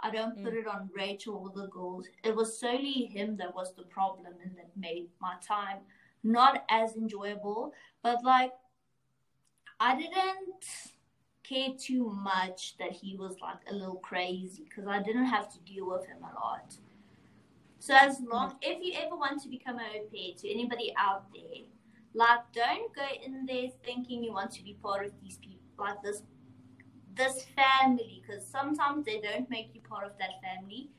[0.00, 0.44] I don't mm.
[0.44, 2.06] put it on Rachel or the girls.
[2.24, 5.78] It was solely him that was the problem and that made my time
[6.22, 7.72] not as enjoyable.
[8.02, 8.52] But like
[9.80, 10.66] I didn't
[11.42, 15.58] care too much that he was like a little crazy because I didn't have to
[15.60, 16.74] deal with him a lot.
[17.78, 18.58] So as long mm-hmm.
[18.62, 21.64] if you ever want to become au pair to anybody out there,
[22.14, 26.02] like don't go in there thinking you want to be part of these people like
[26.02, 26.22] this
[27.16, 30.90] this family because sometimes they don't make you part of that family.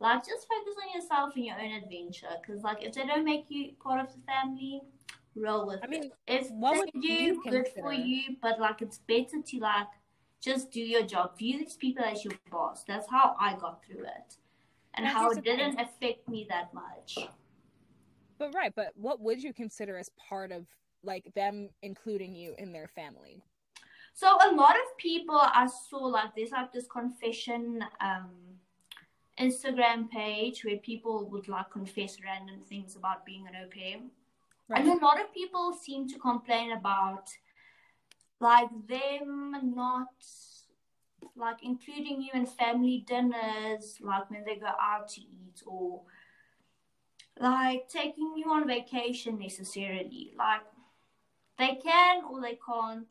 [0.00, 3.44] Like, just focus on yourself and your own adventure because, like, if they don't make
[3.48, 4.80] you part of the family,
[5.34, 6.12] roll with I mean, it.
[6.26, 9.88] If what would you good for you, but, like, it's better to, like,
[10.40, 11.36] just do your job.
[11.38, 12.84] View these people as your boss.
[12.84, 14.36] That's how I got through it.
[14.94, 17.18] And Now, how it didn't affect me that much.
[18.38, 20.66] But right, but what would you consider as part of
[21.02, 23.42] like them including you in their family?
[24.14, 28.30] So a lot of people I saw like there's like this confession um
[29.38, 34.00] Instagram page where people would like confess random things about being an au pair.
[34.70, 37.28] And a lot of people seem to complain about
[38.40, 40.08] like them not
[41.36, 46.02] like including you in family dinners, like when they go out to eat or
[47.38, 50.32] like taking you on vacation necessarily.
[50.38, 50.62] Like
[51.58, 53.08] they can or they can't.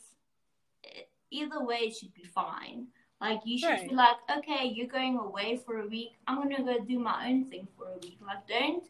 [1.32, 2.88] Either way, it should be fine.
[3.22, 6.14] Like you should be like, okay, you're going away for a week.
[6.26, 8.18] I'm gonna go do my own thing for a week.
[8.26, 8.84] Like, don't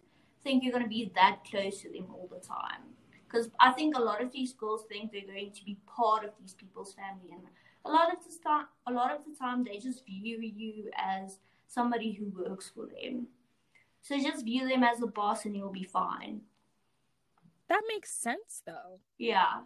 [0.44, 2.96] think you're gonna be that close to them all the time.
[3.28, 6.32] Because I think a lot of these girls think they're going to be part of
[6.42, 7.44] these people's family, and
[7.86, 11.40] a lot of the time, a lot of the time, they just view you as
[11.68, 13.28] somebody who works for them.
[14.02, 16.42] So just view them as a boss, and you'll be fine.
[17.68, 19.00] That makes sense though.
[19.18, 19.62] Yeah.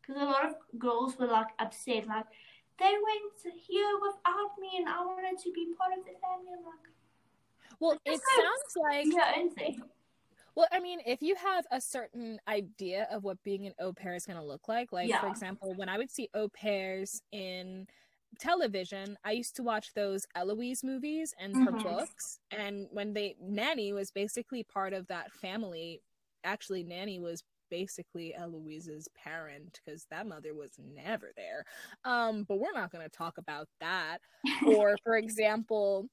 [0.00, 2.24] Because a lot of girls were like upset, like
[2.78, 6.52] they went here without me, and I wanted to be part of the family.
[6.56, 6.88] I'm like,
[7.78, 9.24] Well, it sounds like your.
[10.56, 14.14] Well, I mean, if you have a certain idea of what being an au pair
[14.14, 17.86] is going to look like, like for example, when I would see au pairs in
[18.38, 21.82] television, I used to watch those Eloise movies and her Mhm.
[21.82, 22.40] books.
[22.50, 26.02] And when they, Nanny was basically part of that family.
[26.44, 31.64] Actually, Nanny was basically Eloise's parent because that mother was never there.
[32.04, 34.18] Um, but we're not going to talk about that.
[34.66, 36.08] Or, for example,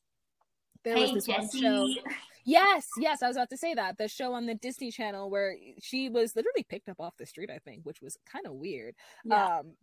[0.88, 1.62] there was hey, this one Jessie.
[1.62, 1.88] show.
[2.46, 3.98] Yes, yes, I was about to say that.
[3.98, 7.50] The show on the Disney Channel where she was literally picked up off the street,
[7.50, 8.96] I think, which was kind of weird.
[9.26, 9.58] Yeah.
[9.60, 9.74] Um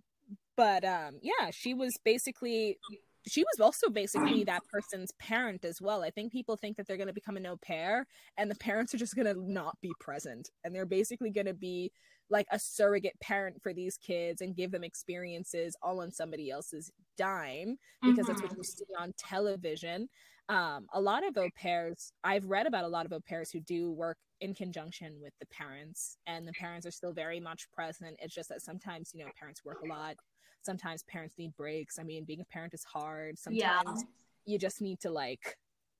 [0.56, 2.78] but um yeah, she was basically
[3.26, 6.02] she was also basically that person's parent as well.
[6.02, 8.94] I think people think that they're going to become a no pair and the parents
[8.94, 11.90] are just going to not be present and they're basically going to be
[12.28, 16.90] like a surrogate parent for these kids and give them experiences all on somebody else's
[17.16, 18.58] dime because that's what Mhm.
[18.58, 20.08] you see on television.
[20.48, 23.60] Um, a lot of au pairs, I've read about a lot of au pairs who
[23.60, 28.16] do work in conjunction with the parents, and the parents are still very much present.
[28.20, 30.16] It's just that sometimes, you know, parents work a lot.
[30.62, 31.98] Sometimes parents need breaks.
[31.98, 33.36] I mean, being a parent is hard.
[33.50, 33.78] Yeah.
[33.84, 34.04] Sometimes
[34.44, 35.56] you just need to like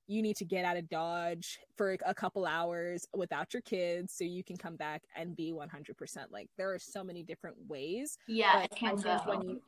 [0.07, 4.23] you need to get out of dodge for a couple hours without your kids so
[4.23, 8.53] you can come back and be 100% like there are so many different ways Yeah,
[8.53, 9.19] but it can go.
[9.25, 9.61] when you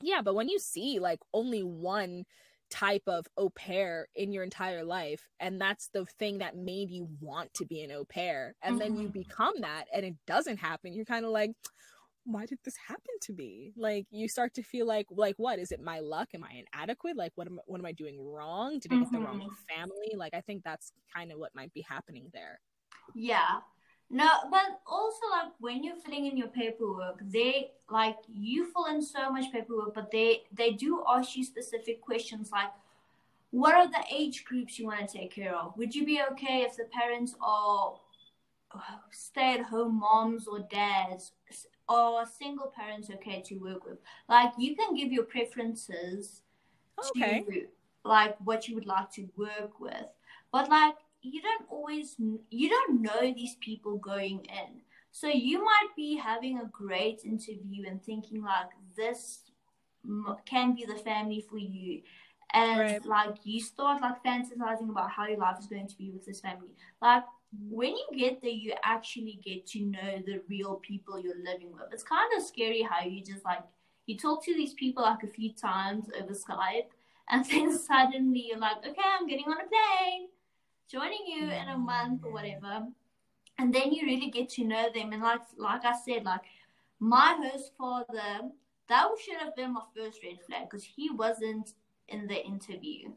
[0.00, 2.24] yeah but when you see like only one
[2.70, 7.08] type of au pair in your entire life and that's the thing that made you
[7.20, 8.54] want to be an au pair.
[8.62, 9.12] And then you Mhm.
[9.12, 10.92] become that and it doesn't happen.
[10.92, 11.52] You're kind of like
[12.26, 13.72] why did this happen to me?
[13.76, 15.58] Like you start to feel like like what?
[15.58, 16.30] Is it my luck?
[16.34, 17.16] Am i inadequate?
[17.16, 18.78] Like what am, what am i doing wrong?
[18.78, 19.56] Did i get the wrong Mhm.
[19.68, 20.14] family?
[20.16, 22.60] Like i think that's kind of what might be happening there.
[23.14, 23.60] Yeah.
[24.14, 29.02] No, but also like when you're filling in your paperwork, they like you fill in
[29.02, 32.70] so much paperwork, but they they do ask you specific questions like
[33.50, 35.76] what are the age groups you want to take care of?
[35.76, 37.94] Would you be okay if the parents are
[39.10, 41.32] stay at home moms or dads
[41.88, 43.98] or single parents okay to work with?
[44.28, 46.42] Like you can give your preferences
[47.16, 47.66] okay to
[48.04, 50.06] like what you would like to work with
[50.52, 50.94] but like
[51.24, 52.16] you don't always
[52.50, 54.80] you don't know these people going in.
[55.12, 59.40] So you might be having a great interview and thinking like this
[60.46, 62.02] can be the family for you.
[62.52, 63.04] And Right.
[63.06, 66.40] like you start like fantasizing about how your life is going to be with this
[66.40, 66.68] family.
[67.02, 67.24] Like
[67.68, 71.92] when you get there you actually get to know the real people you're living with.
[71.92, 73.60] It's kind of scary how you just like
[74.06, 76.88] you talk to these people like a few times over Skype,
[77.30, 80.28] and then suddenly you're like, okay, I'm getting on a plane,
[80.94, 82.74] joining you in a month or whatever,
[83.58, 85.12] and then you really get to know them.
[85.12, 86.42] And like like I said, like
[87.00, 88.32] my host father,
[88.88, 91.74] that should have been my first red flag because he wasn't
[92.08, 93.12] in the interview.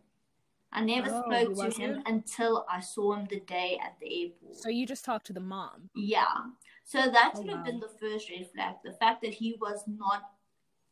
[0.72, 4.58] I never Oh, spoke to him until I saw him the day at the airport.
[4.64, 6.36] so you just talked to the mom Yeah.
[6.84, 7.72] So that Oh, should have wow.
[7.72, 8.76] been the first red flag.
[8.84, 10.22] The fact that he was not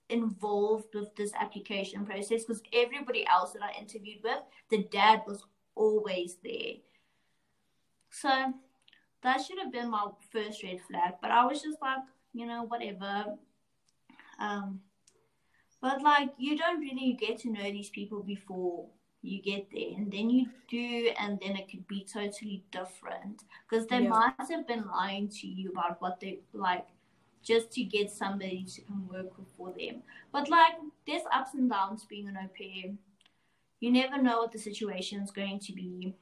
[0.10, 5.44] involved with this application process because everybody else that I interviewed with, the dad was
[5.76, 6.76] always there.
[8.10, 8.54] So
[9.24, 11.16] that should have been my first red flag.
[11.22, 12.00] But I was just like,
[12.34, 13.36] you know, whatever.
[14.40, 14.82] Um
[15.82, 18.88] But like you don't really get to know these people before
[19.26, 23.88] you get there and then you do and then it could be totally different because
[23.88, 24.10] they yeah.
[24.10, 26.86] might have been lying to you about what they like
[27.44, 30.02] just to get somebody to come work for them
[30.32, 30.76] but like
[31.08, 32.94] there's ups and downs being an au pair
[33.80, 36.16] you never know what the situation is going to be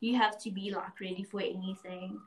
[0.00, 2.18] you have to be like ready for anything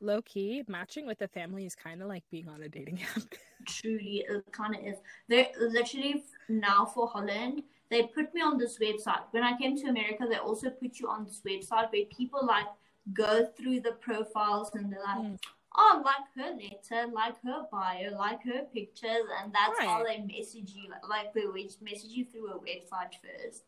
[0.00, 3.22] low key matching with a family is kind of like being on a dating app
[3.66, 4.96] truly it kind of is
[5.28, 9.22] they're literally now for holland they put me on this website.
[9.32, 12.66] When I came to America, they also put you on this website where people like
[13.12, 15.38] go through the profiles and they're like, mm.
[15.76, 19.88] Oh, like her letter, like her bio, like her pictures, and that's right.
[19.88, 20.90] how they message you.
[21.08, 21.44] Like they
[21.80, 23.64] message you through a website first.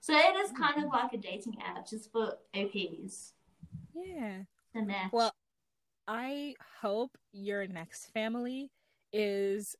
[0.00, 0.84] So it is kind mm-hmm.
[0.84, 3.32] of like a dating app just for au pairs.
[3.94, 4.42] Yeah.
[5.12, 5.32] Well,
[6.06, 8.70] I hope your next family
[9.12, 9.76] is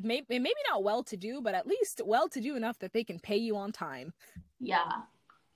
[0.00, 3.04] maybe maybe not well to do, but at least well to do enough that they
[3.04, 4.12] can pay you on time.
[4.60, 4.90] Yeah,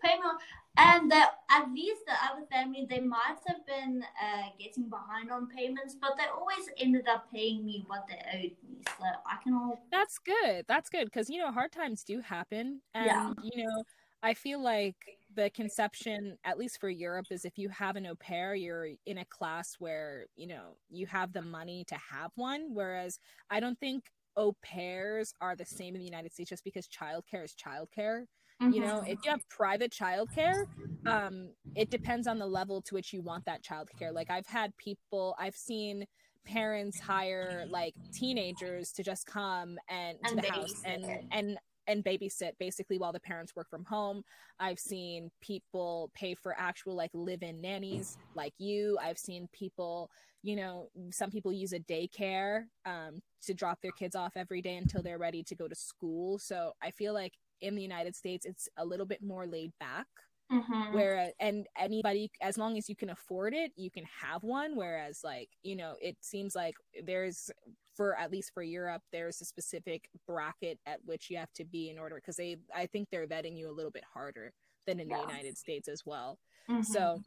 [0.03, 0.37] pay me on.
[0.79, 5.49] And the, at least the other family, they might have been uh, getting behind on
[5.49, 8.83] payments, but they always ended up paying me what they owed me.
[8.99, 9.81] So I can all.
[9.91, 10.65] That's good.
[10.69, 13.33] That's good because you know hard times do happen, and yeah.
[13.43, 13.83] you know
[14.23, 14.97] I feel like
[15.35, 19.19] the conception, at least for Europe, is if you have an au pair, you're in
[19.19, 22.69] a class where you know you have the money to have one.
[22.73, 23.19] Whereas
[23.51, 24.05] I don't think
[24.37, 28.25] au pairs are the same in the United States just because childcare is childcare.
[28.63, 28.73] Mm-hmm.
[28.73, 30.67] You know, if you have private childcare,
[31.07, 34.13] um, it depends on the level to which you want that childcare.
[34.13, 36.07] Like I've had people, I've seen
[36.47, 42.05] parents hire like teenagers to just come and, and to the house and and and
[42.05, 44.23] babysit basically while the parents work from home.
[44.59, 48.99] I've seen people pay for actual like live-in nannies like you.
[49.01, 50.11] I've seen people,
[50.43, 54.77] you know, some people use a daycare um, to drop their kids off every day
[54.77, 56.39] until they're ready to go to school.
[56.39, 60.07] So I feel like in the United States, it's a little bit more laid back.
[60.53, 60.95] Mm-hmm.
[60.95, 64.77] Where and anybody, as long as you can afford it, you can have one.
[64.77, 67.51] Whereas, like you know, it seems like there's
[67.97, 71.91] for at least for Europe, there's a specific bracket at which you have to be
[71.91, 74.53] in order because they, I think they're vetting you a little bit harder
[74.87, 75.17] than in yeah.
[75.17, 76.39] the United States as well.
[76.71, 76.83] Mm-hmm.
[76.83, 77.21] So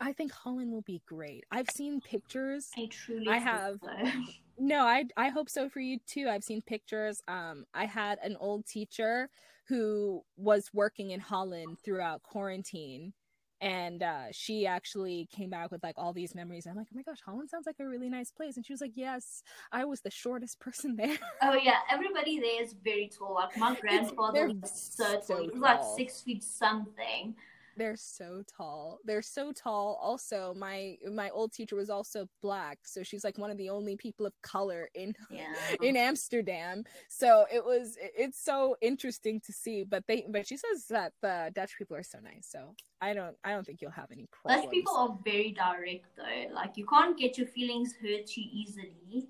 [0.00, 1.44] I think Holland will be great.
[1.50, 2.70] I've seen pictures.
[2.76, 3.90] I truly I have so.
[4.58, 6.28] No, I I hope so for you too.
[6.28, 7.20] I've seen pictures.
[7.28, 9.28] Um I had an old teacher
[9.68, 13.12] who was working in Holland throughout quarantine
[13.60, 16.66] and uh, she actually came back with like all these memories.
[16.66, 18.56] I'm like, oh my gosh, Holland sounds like a really nice place.
[18.56, 19.42] And she was like, yes,
[19.72, 21.16] I was the shortest person there.
[21.42, 23.34] Oh yeah, everybody there is very tall.
[23.34, 25.42] Like my grandfather was so tall.
[25.42, 27.34] He was like six feet something.
[27.76, 28.98] They're so tall.
[29.04, 29.98] They're so tall.
[30.02, 33.96] Also, my my old teacher was also black, so she's like one of the only
[33.96, 35.52] people of color in yeah.
[35.82, 36.84] in Amsterdam.
[37.08, 39.84] So it was it's so interesting to see.
[39.84, 42.48] But they but she says that the Dutch people are so nice.
[42.50, 44.64] So I don't I don't think you'll have any problems.
[44.64, 46.54] Dutch people are very direct though.
[46.54, 49.28] Like you can't get your feelings hurt too easily.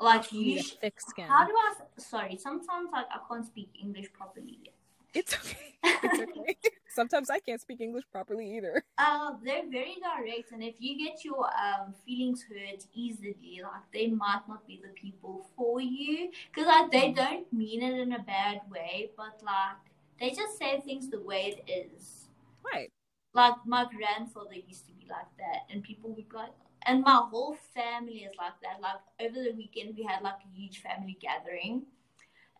[0.00, 1.26] Like you, sh- thick skin.
[1.26, 1.74] How do I?
[1.98, 4.69] Sorry, sometimes like I can't speak English properly.
[5.14, 5.78] It's okay.
[6.02, 6.56] It's okay.
[6.88, 8.84] Sometimes I can't speak English properly either.
[8.98, 14.08] Uh, they're very direct, and if you get your um, feelings hurt easily, like they
[14.08, 18.18] might not be the people for you, because like they don't mean it in a
[18.22, 19.78] bad way, but like
[20.18, 22.28] they just say things the way it is.
[22.72, 22.90] Right.
[23.32, 26.50] Like my grandfather used to be like that, and people would be like,
[26.86, 28.80] and my whole family is like that.
[28.80, 31.82] Like over the weekend, we had like a huge family gathering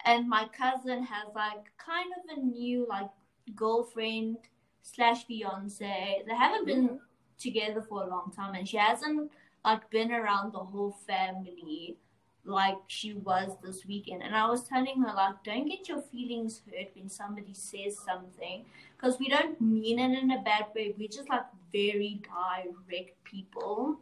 [0.05, 3.11] and my cousin has like kind of a new like
[3.55, 4.39] girlfriend
[4.83, 6.23] slash fiance.
[6.27, 6.97] They haven't been mm-hmm.
[7.39, 9.31] together for a long time, and she hasn't
[9.65, 11.97] like been around the whole family
[12.45, 14.23] like she was this weekend.
[14.23, 18.65] And I was telling her like, don't get your feelings hurt when somebody says something,
[18.97, 20.95] because we don't mean it in a bad way.
[20.99, 24.01] We're just like very direct people.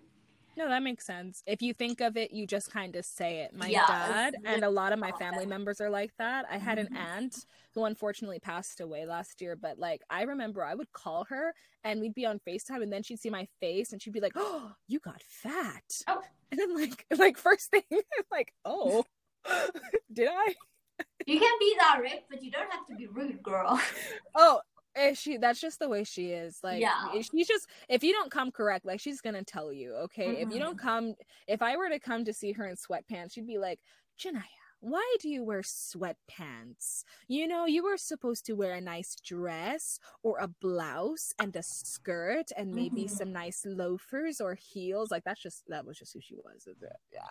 [0.59, 1.45] No, that makes sense.
[1.47, 3.55] If you think of it, you just kind of say it.
[3.55, 6.47] My yeah, dad and a lot of my family members are like that.
[6.51, 6.97] I had an mm-hmm.
[6.97, 11.55] aunt who unfortunately passed away last year, but like I remember I would call her
[11.85, 14.33] and we'd be on FaceTime and then she'd see my face and she'd be like,
[14.35, 16.23] "Oh, you got fat." Oh.
[16.51, 17.85] And then like like first thing
[18.33, 19.05] like, "Oh,
[20.13, 20.55] did I?"
[21.25, 23.81] You can be that direct, but you don't have to be rude, girl.
[24.35, 24.61] Oh,
[25.15, 28.51] she that's just the way she is like yeah she's just if you don't come
[28.51, 30.43] correct like she's gonna tell you okay mm-hmm.
[30.43, 30.89] if you don't mm-hmm.
[30.89, 31.15] come
[31.47, 33.81] if i were to come to see her in sweatpants she'd be like
[34.19, 34.43] Janaiah
[34.81, 37.03] why do you wear sweatpants?
[37.27, 41.63] You know, you were supposed to wear a nice dress or a blouse and a
[41.63, 43.15] skirt and maybe mm-hmm.
[43.15, 45.11] some nice loafers or heels.
[45.11, 46.69] Like that's just that was just who she was.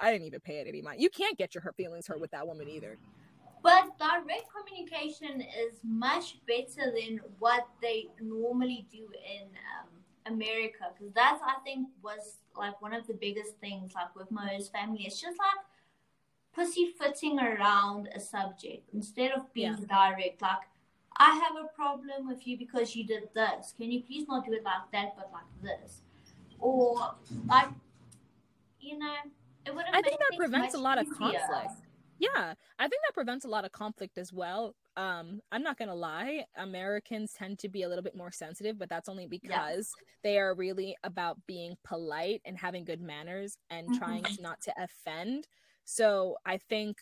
[0.01, 1.01] I didn't even pay it any mind.
[1.01, 2.97] You can't get your her feelings hurt with that woman either.
[3.64, 11.14] But direct communication is much better than what they normally do in um, America because
[11.14, 15.03] that's I think was like one of the biggest things like with my host family.
[15.05, 15.66] It's just like
[16.58, 20.10] pussyfooting around a subject instead of being yeah.
[20.12, 20.41] direct.
[20.41, 20.66] Like,
[21.18, 23.74] I have a problem with you because you did this.
[23.78, 26.01] Can you please not do it like that, but like this?
[26.60, 27.16] Or
[27.47, 27.70] like,
[28.80, 29.16] you know,
[29.66, 29.86] it would.
[29.93, 31.12] I think that prevents a lot easier.
[31.12, 31.86] of conflict.
[32.20, 34.76] Yeah, I think that prevents a lot of conflict as well.
[34.95, 38.89] Um, I'm not gonna lie, Americans tend to be a little bit more sensitive, but
[38.89, 40.07] that's only because yeah.
[40.24, 43.97] they are really about being polite and having good manners and mm-hmm.
[43.97, 45.47] trying not to offend.
[45.86, 46.97] So I think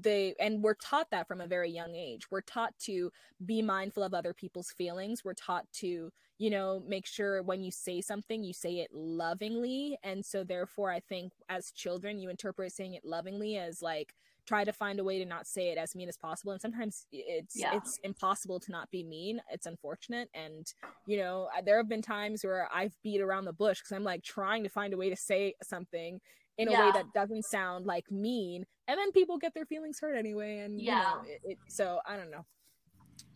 [0.00, 3.10] they and we're taught that from a very young age we're taught to
[3.46, 7.70] be mindful of other people's feelings we're taught to you know make sure when you
[7.70, 12.72] say something you say it lovingly and so therefore i think as children you interpret
[12.72, 14.12] saying it lovingly as like
[14.46, 17.06] try to find a way to not say it as mean as possible and sometimes
[17.12, 17.76] it's yeah.
[17.76, 20.72] it's impossible to not be mean it's unfortunate and
[21.06, 24.22] you know there have been times where i've beat around the bush because i'm like
[24.22, 26.20] trying to find a way to say something
[26.58, 26.82] in yeah.
[26.82, 30.58] a way that doesn't sound like mean and then people get their feelings hurt anyway
[30.58, 32.44] and yeah you know, it, it, so i don't know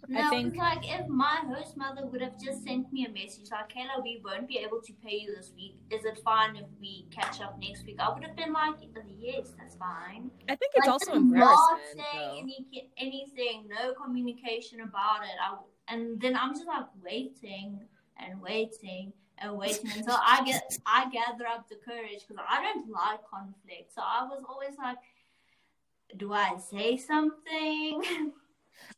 [0.08, 3.50] no, I think like if my host mother would have just sent me a message
[3.50, 5.76] like, "Cayla, we won't be able to pay you this week.
[5.90, 9.00] Is it fine if we catch up next week?" I would have been like, uh,
[9.18, 11.96] "Yes, that's fine." I think it's like, also embarrassment.
[11.96, 15.36] Not saying any, anything, no communication about it.
[15.40, 15.56] I,
[15.92, 17.80] and then I'm just like waiting
[18.16, 22.88] and waiting and waiting until I get I gather up the courage because I don't
[22.90, 23.94] like conflict.
[23.94, 24.98] So I was always like,
[26.16, 28.32] do I say something?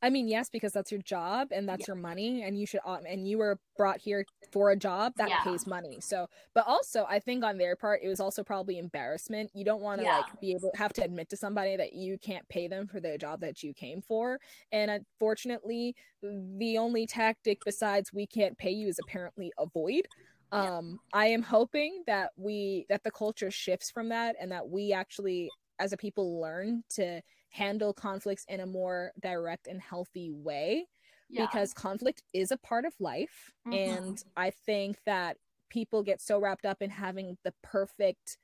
[0.03, 1.95] I mean, yes, because that's your job and that's yeah.
[1.95, 2.81] your money, and you should.
[2.85, 5.43] Um, and you were brought here for a job that yeah.
[5.45, 5.99] pays money.
[6.01, 9.51] So, but also, I think on their part, it was also probably embarrassment.
[9.55, 10.19] You don't want to yeah.
[10.19, 13.19] like be able have to admit to somebody that you can't pay them for the
[13.19, 14.39] job that you came for.
[14.71, 20.07] And unfortunately, the only tactic besides "we can't pay you" is apparently avoid
[20.53, 24.93] um i am hoping that we that the culture shifts from that and that we
[24.93, 27.21] actually as a people learn to
[27.53, 30.87] handle conflicts in a more direct and healthy way
[31.29, 31.47] yeah.
[31.47, 33.75] because conflict is a part of life mm-hmm.
[33.75, 35.37] and i think that
[35.71, 38.39] people get so wrapped up in having the perfect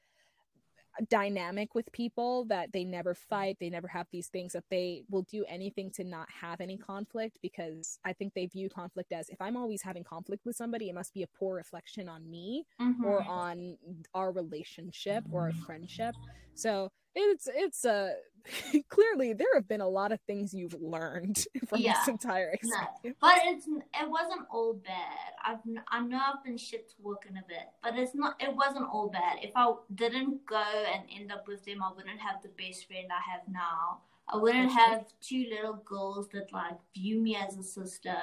[1.08, 5.22] dynamic with people that they never fight they never have these things that they will
[5.22, 9.40] do anything to not have any conflict because i think they view conflict as if
[9.40, 13.04] i'm always having conflict with somebody it must be a poor reflection on me mm-hmm.
[13.04, 13.76] or on
[14.12, 16.16] our relationship or a friendship
[16.54, 18.14] so it's it's a
[18.88, 22.90] clearly there have been a lot of things you've learned from yeah, this entire experience.
[23.04, 25.32] No, but it's it wasn't all bad.
[25.44, 28.36] I've I know I've been shit talking a bit, but it's not.
[28.40, 29.38] It wasn't all bad.
[29.42, 30.62] If I didn't go
[30.94, 34.00] and end up with them, I wouldn't have the best friend I have now.
[34.30, 38.16] I wouldn't have two little girls that like view me as a sister.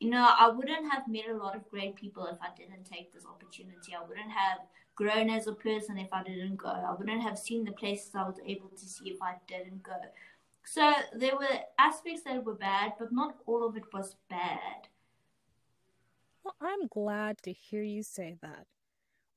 [0.00, 3.12] You know, I wouldn't have met a lot of great people if I didn't take
[3.12, 3.94] this opportunity.
[3.94, 4.58] I wouldn't have
[4.98, 6.68] grown as a person if I didn't go.
[6.68, 9.92] I wouldn't have seen the places I was able to see if I didn't go.
[10.64, 14.88] So there were aspects that were bad, but not all of it was bad.
[16.42, 18.66] Well, I'm glad to hear you say that.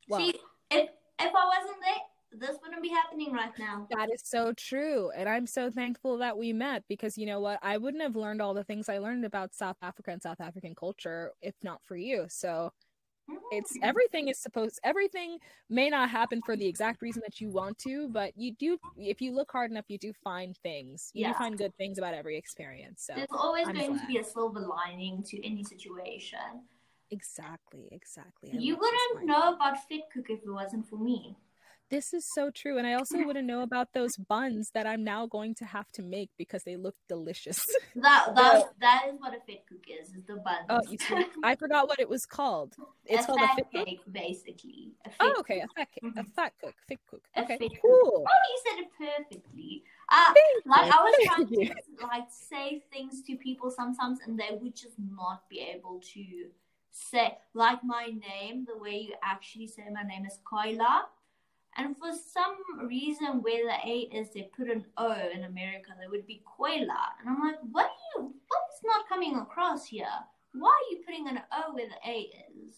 [0.10, 0.34] See,
[0.72, 0.90] if
[1.20, 3.88] if I wasn't there, this wouldn't be happening right now.
[3.92, 5.12] That is so true.
[5.16, 7.60] And I'm so thankful that we met because you know what?
[7.62, 10.74] I wouldn't have learned all the things I learned about South Africa and South African
[10.74, 12.26] culture if not for you.
[12.30, 12.74] So
[13.52, 13.82] it's mm.
[13.84, 15.38] everything is supposed everything
[15.70, 19.22] may not happen for the exact reason that you want to but you do if
[19.22, 21.32] you look hard enough you do find things you yeah.
[21.32, 24.02] do find good things about every experience so there's always I'm going glad.
[24.02, 26.40] to be a silver lining to any situation
[27.12, 31.36] exactly exactly I you wouldn't know about Vetkoek if it wasn't for me
[31.92, 32.78] this is so true.
[32.78, 36.02] And I also wouldn't know about those buns that I'm now going to have to
[36.02, 37.62] make because they look delicious.
[37.94, 40.66] That that, that is what a Vetkoek is, is the buns.
[40.70, 42.74] Oh, you see, I forgot what it was called.
[43.06, 44.14] It's a called a fit cake, cook?
[44.14, 44.94] basically.
[45.20, 46.20] oh, okay, a fat mm-hmm.
[46.20, 47.22] a fat cook, fit cook.
[47.38, 48.26] Okay, cool.
[48.26, 49.84] Oh, you said it perfectly.
[50.10, 50.34] Uh,
[50.66, 50.92] like you.
[50.94, 55.50] I was trying to like say things to people sometimes, and they would just not
[55.50, 56.24] be able to
[56.92, 61.02] say like my name the way you actually say my name is Koila
[61.78, 65.92] and for some reason, where the A is, they put an O in America.
[66.00, 66.80] They would be Koila.
[67.20, 70.06] And I'm like, what are you, what's not coming across here?
[70.54, 72.30] Why are you putting an O where the A
[72.68, 72.76] is?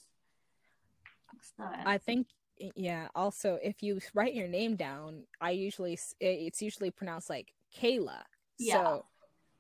[1.58, 1.66] So.
[1.86, 2.28] I think
[2.76, 3.08] yeah.
[3.16, 8.22] Also, if you write your name down, I usually it's usually pronounced like Kayla.
[8.60, 8.74] Yeah.
[8.74, 9.06] So,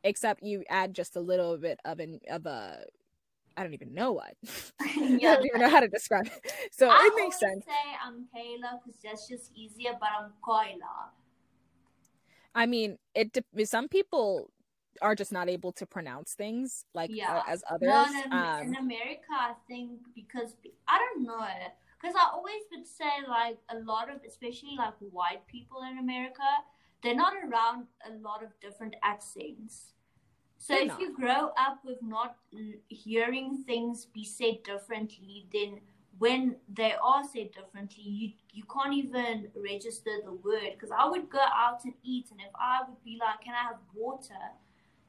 [0.03, 2.85] except you add just a little bit of an of a
[3.55, 4.33] I don't even know what.
[4.43, 4.47] yeah.
[5.31, 6.53] I don't even know how to describe it.
[6.71, 7.65] So I it makes sense.
[7.65, 7.71] say
[8.03, 11.11] I'm Kayla because that's just easier, but I'm Kayla.
[12.55, 13.31] I mean, it.
[13.33, 14.49] De- some people
[15.01, 17.37] are just not able to pronounce things like yeah.
[17.37, 17.89] uh, as others.
[17.89, 20.55] No, in, um, in America, I think because
[20.87, 21.45] I don't know,
[22.01, 26.43] because I always would say like a lot of, especially like white people in America,
[27.01, 29.93] they're not around a lot of different accents.
[30.63, 31.01] So they're if not.
[31.01, 32.37] you grow up with not
[32.87, 35.81] hearing things be said differently, then
[36.19, 40.71] when they are said differently, you you can't even register the word.
[40.71, 43.63] Because I would go out and eat, and if I would be like, "Can I
[43.63, 44.45] have water?"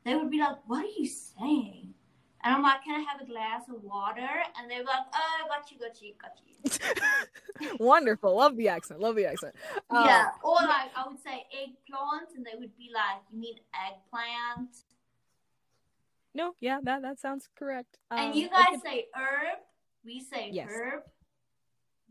[0.05, 1.95] they would be like, "What are you saying?"
[2.43, 4.29] And I'm like, "Can I have a glass of water?"
[4.59, 9.15] And they're like, "Oh, got you, got you, got you." Wonderful, love the accent, love
[9.15, 9.55] the accent.
[9.91, 13.59] Um, yeah, or like I would say eggplant, and they would be like, "You mean
[13.73, 14.75] eggplant?"
[16.35, 17.99] No, yeah, that that sounds correct.
[18.11, 18.83] Um, and you guys could...
[18.83, 19.59] say herb,
[20.05, 20.69] we say yes.
[20.71, 21.03] herb.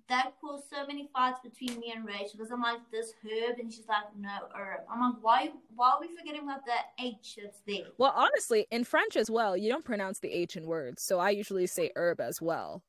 [0.10, 3.72] That caused so many fights between me and Rachel because I'm like this herb, and
[3.72, 4.82] she's like no herb.
[4.92, 7.92] I'm like why why are we forgetting about the H that's there?
[7.98, 11.32] Well, honestly, in French as well, you don't pronounce the H in words, so I
[11.32, 12.84] usually say herb as well.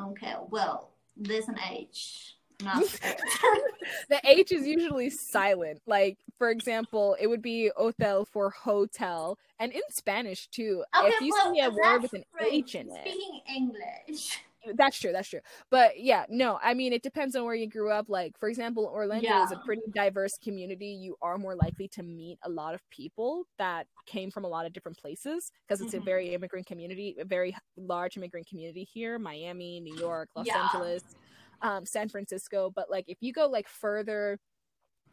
[0.00, 2.35] Okay, well, there's an H.
[4.08, 5.80] the H is usually silent.
[5.86, 9.38] Like, for example, it would be hotel for hotel.
[9.58, 10.84] And in Spanish too.
[10.96, 12.52] Okay, if you well, see a word with an French.
[12.52, 13.08] H in it.
[13.08, 14.40] Speaking English.
[14.74, 15.40] That's true, that's true.
[15.70, 18.08] But yeah, no, I mean it depends on where you grew up.
[18.08, 19.44] Like, for example, Orlando yeah.
[19.44, 20.86] is a pretty diverse community.
[20.86, 24.66] You are more likely to meet a lot of people that came from a lot
[24.66, 26.02] of different places because it's mm-hmm.
[26.02, 29.18] a very immigrant community, a very large immigrant community here.
[29.18, 30.64] Miami, New York, Los yeah.
[30.64, 31.04] Angeles
[31.62, 32.72] um, San Francisco.
[32.74, 34.38] But like if you go like further,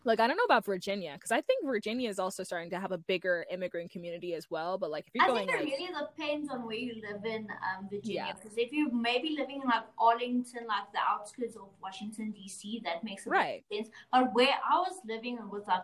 [0.06, 2.92] like I don't know about Virginia because I think Virginia is also starting to have
[2.92, 4.78] a bigger immigrant community as well.
[4.78, 7.26] But like if you're I going, think it like, really depends on where you live
[7.26, 8.36] in um, Virginia.
[8.36, 8.66] Because yeah.
[8.66, 13.26] if you're maybe living in like Arlington, like the outskirts of Washington D.C., that makes
[13.28, 13.64] a right.
[13.72, 13.90] sense.
[14.12, 15.84] But where I was living was like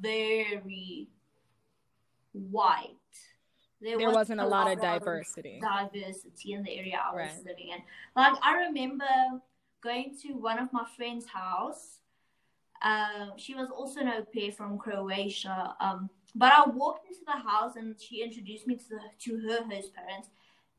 [0.00, 1.08] very
[2.32, 2.88] white.
[3.80, 5.60] There, there was not a lot, lot of diversity.
[5.60, 7.46] diversity in the area I was right.
[7.46, 7.82] living in.
[8.14, 9.04] Like I remember
[9.82, 11.98] going to one of my friend's house.
[12.82, 15.74] Um, she was also an au pair from Croatia.
[15.80, 19.64] Um, but I walked into the house and she introduced me to the, to her
[19.64, 20.28] host parents.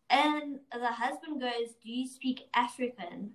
[0.10, 3.32] And the husband goes, "Do you speak African?"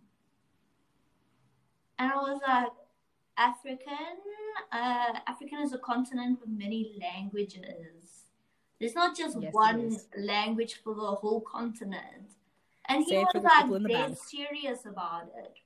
[1.99, 2.73] And I was like,
[3.37, 4.17] "African?
[4.71, 8.27] Uh, African is a continent with many languages.
[8.79, 12.38] There's not just yes, one language for the whole continent."
[12.89, 15.59] And he was like dead serious about it.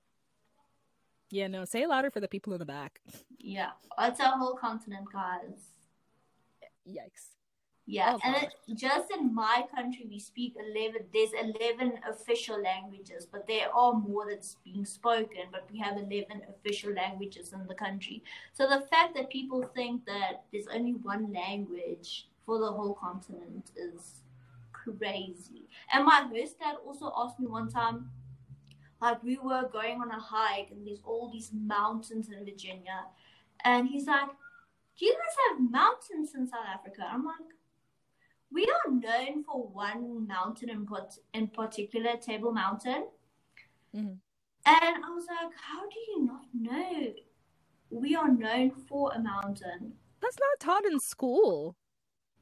[1.31, 3.01] Yeah, no, say it louder for the people in the back.
[3.39, 5.70] Yeah, it's a whole continent, guys.
[6.87, 7.37] Yikes.
[7.87, 13.27] Yeah, oh, and it, just in my country, we speak 11, there's 11 official languages,
[13.31, 17.75] but there are more that's being spoken, but we have 11 official languages in the
[17.75, 18.23] country.
[18.53, 23.73] So the fact that people think that there's only one language for the whole continent
[23.75, 24.22] is
[24.85, 25.68] crazy.
[25.93, 28.11] And my host dad also asked me one time,
[29.01, 33.05] like we were going on a hike and there's all these mountains in Virginia.
[33.64, 34.28] And he's like,
[34.99, 37.03] Do you guys have mountains in South Africa?
[37.11, 37.37] I'm like,
[38.53, 43.07] we are known for one mountain in, pot- in particular, Table Mountain.
[43.97, 44.14] Mm-hmm.
[44.64, 47.12] And I was like, how do you not know?
[47.91, 49.95] We are known for a mountain.
[50.20, 51.76] That's not taught in school.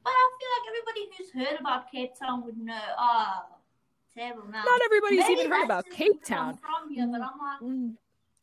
[0.02, 2.78] But I feel like everybody who's heard about Cape Town would know.
[2.98, 3.56] Ah, oh,
[4.14, 4.50] terrible.
[4.50, 6.56] Not everybody's Maybe even heard about Cape Town.
[6.56, 7.60] From here, but I'm like.
[7.62, 7.96] Mm.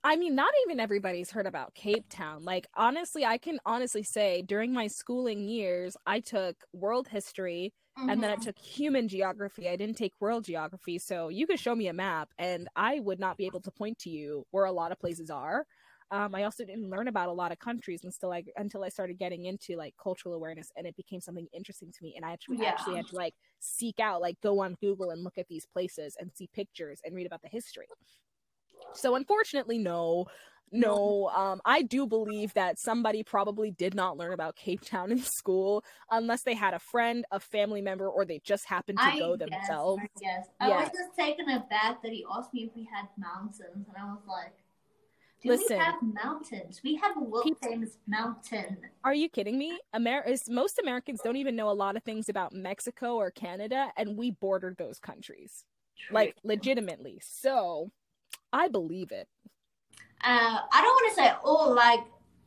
[0.04, 2.46] I mean, not even everybody's heard about Cape Town.
[2.46, 8.10] Like, honestly, I can honestly say during my schooling years, I took world history mm-hmm.
[8.10, 8.44] and then I mm-hmm.
[8.44, 9.68] took human geography.
[9.68, 11.00] I didn't take world geography.
[11.00, 14.00] So you could show me a map and I would not be able to point
[14.00, 15.66] to you where a lot of places are.
[16.10, 19.20] Um, I also didn't learn about a lot of countries until I until I started
[19.20, 22.14] getting into like cultural awareness, and it became something interesting to me.
[22.16, 22.70] And I actually yeah.
[22.70, 26.16] actually had to like seek out, like go on Google and look at these places
[26.20, 27.88] and see pictures and read about the history.
[28.94, 30.28] So unfortunately, no,
[30.72, 35.22] no um i do believe that somebody probably did not learn about cape town in
[35.22, 39.18] school unless they had a friend a family member or they just happened to I
[39.18, 42.84] go guess, themselves yes i was just taken aback that he asked me if we
[42.84, 44.56] had mountains and i was like
[45.42, 46.82] do Listen, we have mountains?
[46.84, 48.78] We have a world famous mountain.
[49.04, 49.78] Are you kidding me?
[49.96, 54.18] Amer- most Americans don't even know a lot of things about Mexico or Canada, and
[54.18, 55.64] we border those countries,
[55.98, 56.16] True.
[56.16, 57.22] like legitimately.
[57.24, 57.92] So,
[58.52, 59.28] I believe it.
[60.24, 62.00] Uh, I don't want to say all like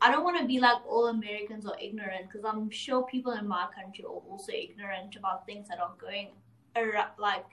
[0.02, 3.46] I don't want to be like all Americans are ignorant because I'm sure people in
[3.46, 6.30] my country are also ignorant about things that are going
[6.74, 7.44] around, like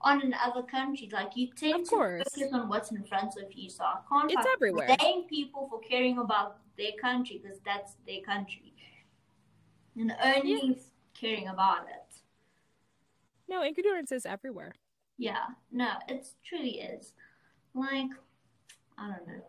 [0.00, 1.12] on in other countries.
[1.12, 2.24] Like you tend Of course.
[2.24, 4.96] to focus on what's in front of you, so I can't It's everywhere.
[4.98, 8.72] blame people for caring about their country because that's their country
[9.96, 10.78] and only
[11.14, 12.16] caring about it.
[13.48, 14.74] No, ignorance is everywhere.
[15.18, 17.12] Yeah, no, it truly is.
[17.74, 18.10] Like,
[18.98, 19.42] I don't know.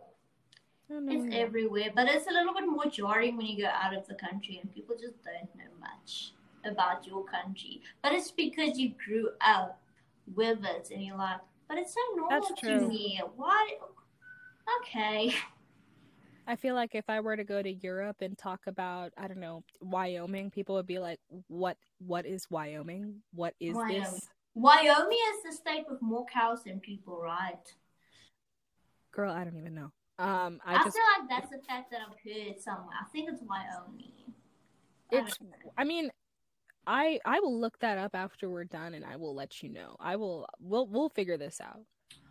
[0.89, 1.11] I don't know.
[1.25, 4.15] It's everywhere, but it's a little bit more jarring when you go out of the
[4.15, 6.31] country and people just don't know much
[6.63, 7.81] about your country.
[8.01, 9.81] But it's because you grew up
[10.35, 13.21] with it and you're like, but it's so normal to me.
[13.35, 13.77] Why?
[14.81, 15.33] Okay.
[16.47, 19.39] I feel like if I were to go to Europe and talk about, I don't
[19.39, 21.75] know, Wyoming, people would be like, "What?
[21.99, 23.21] What is Wyoming?
[23.33, 24.03] What is Wyoming.
[24.03, 27.75] this?" Wyoming is the state with more cows than people, right?
[29.11, 29.91] Girl, I don't even know.
[30.19, 32.95] Um, I I, just, feel like that's a fact that I've heard somewhere.
[32.99, 34.11] I think it's Wyoming.
[35.11, 35.41] It's.
[35.41, 35.73] know.
[35.77, 36.09] I mean,
[36.87, 39.97] I I will look that up after we're done, and I will let you know.
[39.99, 40.47] I will.
[40.59, 41.81] We'll we'll figure this out.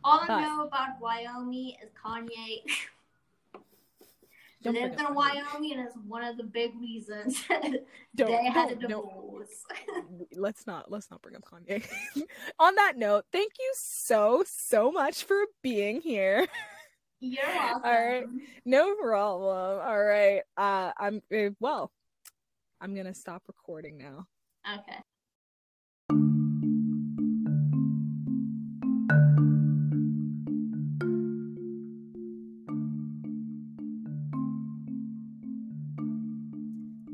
[0.03, 2.63] All I know about Wyoming is Kanye
[4.65, 7.45] lived in Wyoming, and it's one of the big reasons
[8.15, 9.65] they had a divorce.
[10.33, 11.87] let's not let's not bring up Kanye.
[12.59, 16.47] On that note, thank you so so much for being here.
[17.21, 17.83] You're welcome.
[17.83, 18.25] right.
[18.65, 19.81] No problem.
[19.81, 20.43] All right.
[20.57, 21.93] Uh, I'm uh, well.
[22.81, 24.27] I'm gonna stop recording now.
[24.69, 25.01] Okay.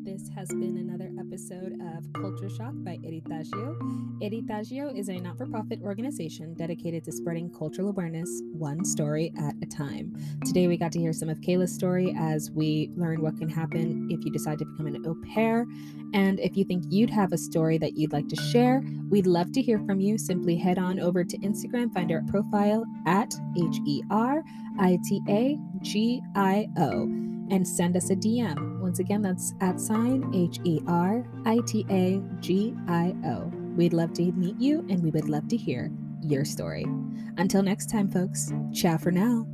[0.02, 0.91] This has been another
[1.32, 3.74] episode of Culture Shock by Heritagio.
[4.20, 9.54] Heritagio is a not for profit organization dedicated to spreading cultural awareness one story at
[9.62, 10.14] a time.
[10.44, 14.08] Today, we got to hear some of Cayla's story as we learned what can happen
[14.10, 15.64] if you decide to become an au pair.
[16.12, 19.52] And if you think you'd have a story that you'd like to share, we'd love
[19.52, 20.18] to hear from you.
[20.18, 24.44] Simply head on over to Instagram, find our profile at H E R
[24.78, 27.04] I T A G I O
[27.50, 28.71] and send us a DM.
[28.92, 33.50] Once again, that's at sign H E R I T A G I O.
[33.74, 35.90] We'd love to meet you and we would love to hear
[36.20, 36.84] your story.
[37.38, 39.46] Until next time, folks, ciao for now.